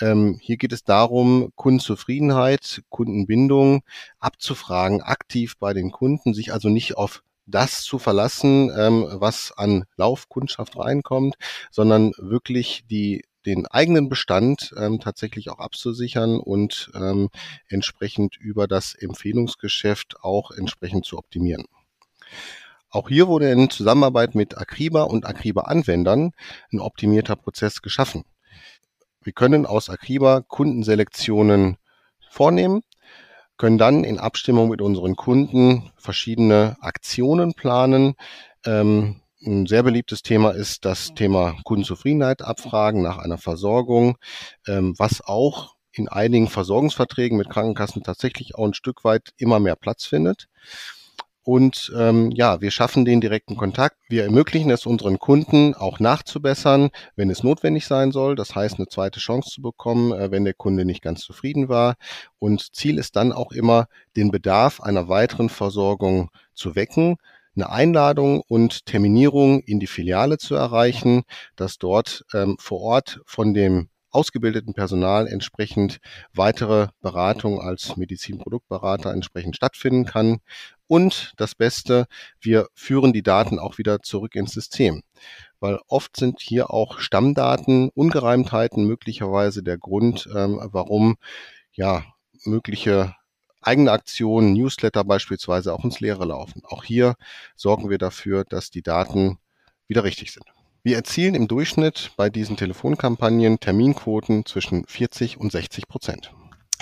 Ähm, 0.00 0.38
hier 0.40 0.56
geht 0.56 0.72
es 0.72 0.84
darum, 0.84 1.50
Kundenzufriedenheit, 1.56 2.82
Kundenbindung 2.90 3.82
abzufragen, 4.20 5.02
aktiv 5.02 5.54
bei 5.58 5.74
den 5.74 5.90
Kunden, 5.90 6.32
sich 6.32 6.52
also 6.52 6.68
nicht 6.68 6.96
auf 6.96 7.22
das 7.48 7.82
zu 7.82 7.98
verlassen, 7.98 8.70
ähm, 8.76 9.06
was 9.12 9.52
an 9.56 9.84
Laufkundschaft 9.96 10.76
reinkommt, 10.78 11.36
sondern 11.70 12.12
wirklich 12.18 12.84
die 12.88 13.24
den 13.46 13.66
eigenen 13.66 14.08
Bestand 14.10 14.74
ähm, 14.76 15.00
tatsächlich 15.00 15.48
auch 15.48 15.58
abzusichern 15.58 16.38
und 16.38 16.90
ähm, 16.94 17.30
entsprechend 17.68 18.36
über 18.36 18.66
das 18.66 18.94
Empfehlungsgeschäft 18.94 20.22
auch 20.22 20.50
entsprechend 20.50 21.06
zu 21.06 21.16
optimieren. 21.16 21.64
Auch 22.90 23.08
hier 23.08 23.28
wurde 23.28 23.50
in 23.50 23.70
Zusammenarbeit 23.70 24.34
mit 24.34 24.56
Akriba 24.58 25.02
und 25.02 25.26
Akriba-Anwendern 25.26 26.32
ein 26.72 26.80
optimierter 26.80 27.36
Prozess 27.36 27.80
geschaffen. 27.80 28.24
Wir 29.22 29.32
können 29.32 29.66
aus 29.66 29.88
Akriba 29.90 30.40
Kundenselektionen 30.40 31.76
vornehmen, 32.30 32.82
können 33.58 33.78
dann 33.78 34.04
in 34.04 34.18
Abstimmung 34.18 34.70
mit 34.70 34.80
unseren 34.80 35.16
Kunden 35.16 35.90
verschiedene 35.96 36.76
Aktionen 36.80 37.54
planen, 37.54 38.14
Ähm, 38.66 39.20
ein 39.46 39.66
sehr 39.66 39.82
beliebtes 39.84 40.22
Thema 40.22 40.50
ist 40.50 40.84
das 40.84 41.14
Thema 41.14 41.56
Kundenzufriedenheit 41.64 42.42
abfragen 42.42 43.02
nach 43.02 43.18
einer 43.18 43.38
Versorgung, 43.38 44.18
ähm, 44.66 44.94
was 44.98 45.20
auch 45.24 45.76
in 45.92 46.08
einigen 46.08 46.48
Versorgungsverträgen 46.48 47.38
mit 47.38 47.48
Krankenkassen 47.48 48.02
tatsächlich 48.02 48.54
auch 48.56 48.66
ein 48.66 48.74
Stück 48.74 49.04
weit 49.04 49.30
immer 49.36 49.60
mehr 49.60 49.76
Platz 49.76 50.06
findet. 50.06 50.48
Und 51.48 51.90
ähm, 51.96 52.30
ja, 52.32 52.60
wir 52.60 52.70
schaffen 52.70 53.06
den 53.06 53.22
direkten 53.22 53.56
Kontakt. 53.56 53.96
Wir 54.10 54.24
ermöglichen 54.24 54.70
es 54.70 54.84
unseren 54.84 55.18
Kunden 55.18 55.72
auch 55.72 55.98
nachzubessern, 55.98 56.90
wenn 57.16 57.30
es 57.30 57.42
notwendig 57.42 57.86
sein 57.86 58.12
soll. 58.12 58.34
Das 58.34 58.54
heißt, 58.54 58.74
eine 58.74 58.88
zweite 58.88 59.18
Chance 59.18 59.52
zu 59.52 59.62
bekommen, 59.62 60.12
äh, 60.12 60.30
wenn 60.30 60.44
der 60.44 60.52
Kunde 60.52 60.84
nicht 60.84 61.00
ganz 61.00 61.22
zufrieden 61.22 61.70
war. 61.70 61.94
Und 62.38 62.76
Ziel 62.76 62.98
ist 62.98 63.16
dann 63.16 63.32
auch 63.32 63.50
immer, 63.50 63.86
den 64.14 64.30
Bedarf 64.30 64.82
einer 64.82 65.08
weiteren 65.08 65.48
Versorgung 65.48 66.28
zu 66.52 66.76
wecken 66.76 67.16
eine 67.56 67.70
Einladung 67.70 68.42
und 68.46 68.84
Terminierung 68.84 69.60
in 69.60 69.80
die 69.80 69.86
Filiale 69.86 70.36
zu 70.36 70.54
erreichen, 70.54 71.22
dass 71.56 71.78
dort 71.78 72.26
ähm, 72.34 72.56
vor 72.60 72.82
Ort 72.82 73.20
von 73.24 73.54
dem 73.54 73.88
ausgebildeten 74.10 74.74
Personal 74.74 75.26
entsprechend 75.26 75.98
weitere 76.32 76.88
Beratung 77.00 77.60
als 77.60 77.96
Medizinproduktberater 77.96 79.12
entsprechend 79.12 79.56
stattfinden 79.56 80.04
kann. 80.04 80.38
Und 80.88 81.34
das 81.36 81.54
Beste, 81.54 82.06
wir 82.40 82.68
führen 82.74 83.12
die 83.12 83.22
Daten 83.22 83.58
auch 83.58 83.78
wieder 83.78 84.00
zurück 84.00 84.34
ins 84.34 84.52
System. 84.52 85.02
Weil 85.60 85.78
oft 85.86 86.16
sind 86.16 86.40
hier 86.40 86.70
auch 86.70 86.98
Stammdaten, 86.98 87.90
Ungereimtheiten 87.90 88.84
möglicherweise 88.84 89.62
der 89.62 89.78
Grund, 89.78 90.28
ähm, 90.34 90.58
warum 90.72 91.16
ja 91.72 92.04
mögliche 92.44 93.14
eigene 93.60 93.92
Aktionen, 93.92 94.54
Newsletter 94.54 95.04
beispielsweise 95.04 95.74
auch 95.74 95.84
ins 95.84 96.00
Leere 96.00 96.24
laufen. 96.24 96.62
Auch 96.64 96.84
hier 96.84 97.14
sorgen 97.54 97.90
wir 97.90 97.98
dafür, 97.98 98.44
dass 98.44 98.70
die 98.70 98.82
Daten 98.82 99.38
wieder 99.88 100.04
richtig 100.04 100.32
sind. 100.32 100.46
Wir 100.82 100.96
erzielen 100.96 101.34
im 101.34 101.48
Durchschnitt 101.48 102.12
bei 102.16 102.30
diesen 102.30 102.56
Telefonkampagnen 102.56 103.60
Terminquoten 103.60 104.46
zwischen 104.46 104.86
40 104.86 105.38
und 105.38 105.52
60 105.52 105.88
Prozent. 105.88 106.32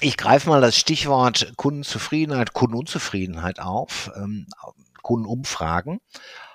Ich 0.01 0.17
greife 0.19 0.51
mal 0.51 0.61
das 0.61 0.77
Stichwort 0.77 1.55
Kundenzufriedenheit, 1.57 2.53
Kundenunzufriedenheit 2.53 3.61
auf, 3.61 4.11
ähm, 4.17 4.47
Kundenumfragen. 5.03 6.01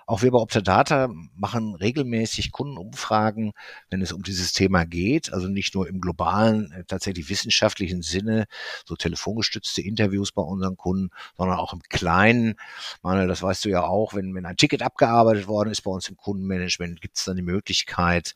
Auch 0.06 0.22
wir 0.22 0.32
bei 0.32 0.40
Optadata 0.40 1.10
machen 1.36 1.76
regelmäßig 1.76 2.52
Kundenumfragen, 2.52 3.54
wenn 3.90 4.02
es 4.02 4.12
um 4.12 4.24
dieses 4.24 4.54
Thema 4.54 4.86
geht. 4.86 5.32
Also 5.32 5.48
nicht 5.48 5.76
nur 5.76 5.88
im 5.88 6.02
globalen, 6.02 6.72
äh, 6.72 6.84
tatsächlich 6.86 7.30
wissenschaftlichen 7.30 8.02
Sinne, 8.02 8.46
so 8.86 8.96
telefongestützte 8.96 9.82
Interviews 9.82 10.32
bei 10.32 10.42
unseren 10.42 10.78
Kunden, 10.78 11.12
sondern 11.38 11.58
auch 11.58 11.74
im 11.74 11.82
Kleinen. 11.90 12.56
Manuel, 13.02 13.28
das 13.28 13.42
weißt 13.42 13.66
du 13.66 13.70
ja 13.70 13.84
auch, 13.84 14.14
wenn, 14.14 14.34
wenn 14.36 14.46
ein 14.46 14.58
Ticket 14.58 14.82
abgearbeitet 14.82 15.48
worden 15.48 15.70
ist 15.70 15.82
bei 15.82 15.92
uns 15.92 16.10
im 16.10 16.18
Kundenmanagement, 16.18 17.02
gibt 17.02 17.18
es 17.18 17.26
dann 17.26 17.36
die 17.36 17.42
Möglichkeit, 17.42 18.36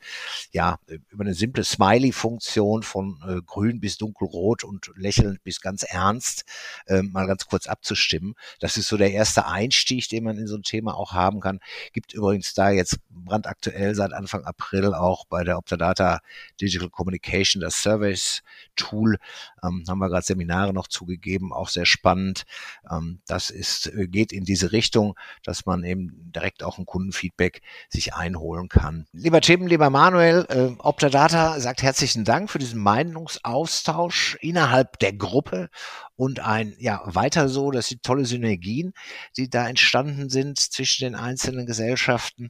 ja, 0.51 0.77
über 1.09 1.23
eine 1.23 1.33
simple 1.33 1.63
Smiley-Funktion 1.63 2.83
von 2.83 3.19
äh, 3.27 3.41
grün 3.45 3.79
bis 3.79 3.97
dunkelrot 3.97 4.63
und 4.63 4.91
lächelnd 4.95 5.43
bis 5.43 5.61
ganz 5.61 5.83
ernst 5.83 6.45
äh, 6.87 7.01
mal 7.01 7.27
ganz 7.27 7.45
kurz 7.45 7.67
abzustimmen. 7.67 8.35
Das 8.59 8.77
ist 8.77 8.87
so 8.87 8.97
der 8.97 9.11
erste 9.11 9.45
Einstieg, 9.45 10.09
den 10.09 10.23
man 10.23 10.37
in 10.37 10.47
so 10.47 10.55
ein 10.55 10.63
Thema 10.63 10.95
auch 10.95 11.13
haben 11.13 11.39
kann. 11.39 11.59
Gibt 11.93 12.13
übrigens 12.13 12.53
da 12.53 12.69
jetzt 12.69 12.97
brandaktuell 13.09 13.95
seit 13.95 14.13
Anfang 14.13 14.43
April 14.45 14.93
auch 14.93 15.25
bei 15.25 15.43
der 15.43 15.57
Optadata 15.57 16.19
Digital 16.61 16.89
Communication 16.89 17.61
das 17.61 17.81
Service 17.81 18.43
Tool. 18.75 19.17
Ähm, 19.65 19.83
haben 19.87 19.99
wir 19.99 20.09
gerade 20.09 20.25
Seminare 20.25 20.73
noch 20.73 20.87
zugegeben, 20.87 21.53
auch 21.53 21.69
sehr 21.69 21.85
spannend. 21.85 22.43
Ähm, 22.89 23.21
das 23.27 23.49
ist, 23.49 23.87
äh, 23.87 24.07
geht 24.07 24.31
in 24.31 24.43
diese 24.43 24.71
Richtung, 24.71 25.15
dass 25.43 25.65
man 25.65 25.83
eben 25.83 26.31
direkt 26.35 26.63
auch 26.63 26.77
ein 26.77 26.85
Kundenfeedback 26.85 27.61
sich 27.89 28.13
einholen 28.13 28.69
kann. 28.69 29.05
Lieber 29.11 29.41
Tim, 29.41 29.67
lieber 29.67 29.89
Manuel, 29.89 30.45
äh, 30.49 30.79
Optadata 30.79 31.59
sagt 31.59 31.81
herzlichen 31.81 32.23
Dank 32.25 32.49
für 32.49 32.59
diesen 32.59 32.81
Meinungsaustausch 32.81 34.37
innerhalb 34.41 34.99
der 34.99 35.13
Gruppe 35.13 35.69
und 36.15 36.39
ein, 36.39 36.75
ja, 36.79 37.01
weiter 37.05 37.49
so, 37.49 37.71
das 37.71 37.87
sind 37.87 38.03
tolle 38.03 38.25
Synergien, 38.25 38.93
die 39.37 39.49
da 39.49 39.67
entstanden 39.67 40.29
sind 40.29 40.59
zwischen 40.59 41.05
den 41.05 41.15
einzelnen 41.15 41.65
Gesellschaften. 41.65 42.49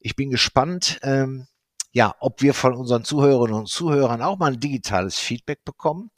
Ich 0.00 0.16
bin 0.16 0.30
gespannt, 0.30 0.98
ähm, 1.02 1.46
ja, 1.92 2.14
ob 2.20 2.42
wir 2.42 2.54
von 2.54 2.74
unseren 2.74 3.04
Zuhörerinnen 3.04 3.60
und 3.60 3.68
Zuhörern 3.68 4.22
auch 4.22 4.38
mal 4.38 4.52
ein 4.52 4.60
digitales 4.60 5.18
Feedback 5.18 5.64
bekommen. 5.64 6.10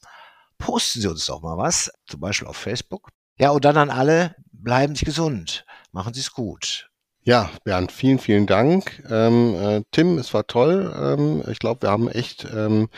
Posten 0.59 1.01
Sie 1.01 1.09
uns 1.09 1.27
doch 1.27 1.43
mal 1.43 1.59
was, 1.59 1.91
zum 2.07 2.21
Beispiel 2.21 2.49
auf 2.49 2.57
Facebook. 2.57 3.11
Ja, 3.39 3.51
und 3.51 3.65
dann 3.65 3.77
an 3.77 3.91
alle, 3.91 4.37
bleiben 4.53 4.95
Sie 4.95 5.05
gesund, 5.05 5.67
machen 5.91 6.15
Sie 6.15 6.21
es 6.21 6.33
gut. 6.33 6.89
Ja, 7.27 7.51
Bernd, 7.65 7.91
vielen, 7.91 8.19
vielen 8.19 8.47
Dank. 8.47 9.03
Ähm, 9.11 9.55
äh, 9.55 9.83
Tim, 9.91 10.19
es 10.19 10.33
war 10.35 10.47
toll. 10.47 10.95
Ähm, 10.95 11.43
ich 11.51 11.59
glaube, 11.59 11.83
wir 11.83 11.91
haben 11.91 12.09
echt 12.09 12.47
ähm, 12.55 12.89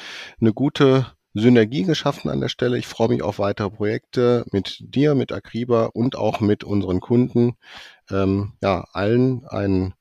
eine 0.40 0.52
gute 0.52 1.06
Synergie 1.32 1.84
geschaffen 1.84 2.28
an 2.30 2.40
der 2.40 2.48
Stelle. 2.48 2.76
Ich 2.76 2.88
freue 2.88 3.08
mich 3.08 3.22
auf 3.22 3.38
weitere 3.38 3.70
Projekte 3.70 4.44
mit 4.50 4.78
dir, 4.80 5.14
mit 5.14 5.30
Akriba 5.30 5.86
und 5.86 6.16
auch 6.16 6.40
mit 6.40 6.64
unseren 6.64 7.00
Kunden. 7.00 7.56
Ähm, 8.10 8.54
ja, 8.62 8.84
allen 8.92 9.46
einen 9.46 9.94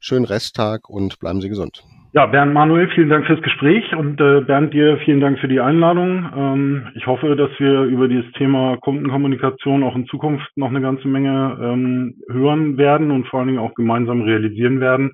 schönen 0.00 0.24
Resttag 0.24 0.88
und 0.88 1.18
bleiben 1.18 1.42
Sie 1.42 1.50
gesund. 1.50 1.84
Ja, 2.16 2.24
Bernd 2.24 2.54
Manuel, 2.54 2.88
vielen 2.94 3.10
Dank 3.10 3.26
fürs 3.26 3.42
Gespräch 3.42 3.94
und 3.94 4.18
äh, 4.22 4.40
Bernd 4.40 4.72
dir 4.72 4.96
vielen 5.04 5.20
Dank 5.20 5.38
für 5.38 5.48
die 5.48 5.60
Einladung. 5.60 6.32
Ähm, 6.34 6.90
ich 6.94 7.06
hoffe, 7.06 7.36
dass 7.36 7.50
wir 7.58 7.82
über 7.82 8.08
dieses 8.08 8.32
Thema 8.38 8.78
Kundenkommunikation 8.78 9.82
auch 9.82 9.94
in 9.94 10.06
Zukunft 10.06 10.48
noch 10.56 10.68
eine 10.68 10.80
ganze 10.80 11.08
Menge 11.08 11.58
ähm, 11.60 12.18
hören 12.30 12.78
werden 12.78 13.10
und 13.10 13.26
vor 13.26 13.40
allen 13.40 13.48
Dingen 13.48 13.58
auch 13.58 13.74
gemeinsam 13.74 14.22
realisieren 14.22 14.80
werden. 14.80 15.12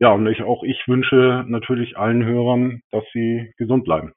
Ja, 0.00 0.10
und 0.10 0.26
ich, 0.26 0.42
auch 0.42 0.64
ich 0.64 0.82
wünsche 0.88 1.44
natürlich 1.46 1.96
allen 1.96 2.24
Hörern, 2.24 2.82
dass 2.90 3.04
sie 3.12 3.54
gesund 3.56 3.84
bleiben. 3.84 4.12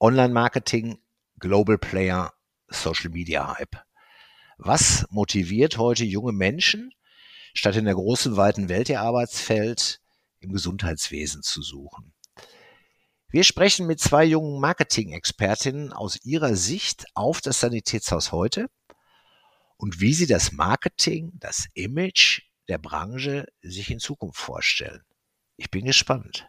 Online-Marketing, 0.00 0.96
Global 1.40 1.76
Player, 1.76 2.30
Social 2.68 3.10
Media 3.10 3.54
Hype. 3.58 3.82
Was 4.56 5.06
motiviert 5.10 5.76
heute 5.76 6.06
junge 6.06 6.32
Menschen, 6.32 6.92
statt 7.52 7.76
in 7.76 7.84
der 7.84 7.96
großen, 7.96 8.38
weiten 8.38 8.70
Welt 8.70 8.88
ihr 8.88 9.02
Arbeitsfeld 9.02 10.00
im 10.44 10.52
Gesundheitswesen 10.52 11.42
zu 11.42 11.62
suchen. 11.62 12.12
Wir 13.28 13.42
sprechen 13.42 13.86
mit 13.86 13.98
zwei 13.98 14.24
jungen 14.24 14.60
Marketing-Expertinnen 14.60 15.92
aus 15.92 16.24
ihrer 16.24 16.54
Sicht 16.54 17.06
auf 17.14 17.40
das 17.40 17.58
Sanitätshaus 17.58 18.30
heute 18.30 18.68
und 19.76 20.00
wie 20.00 20.14
sie 20.14 20.26
das 20.26 20.52
Marketing, 20.52 21.32
das 21.34 21.66
Image 21.74 22.42
der 22.68 22.78
Branche 22.78 23.46
sich 23.60 23.90
in 23.90 23.98
Zukunft 23.98 24.38
vorstellen. 24.38 25.02
Ich 25.56 25.70
bin 25.70 25.84
gespannt. 25.84 26.48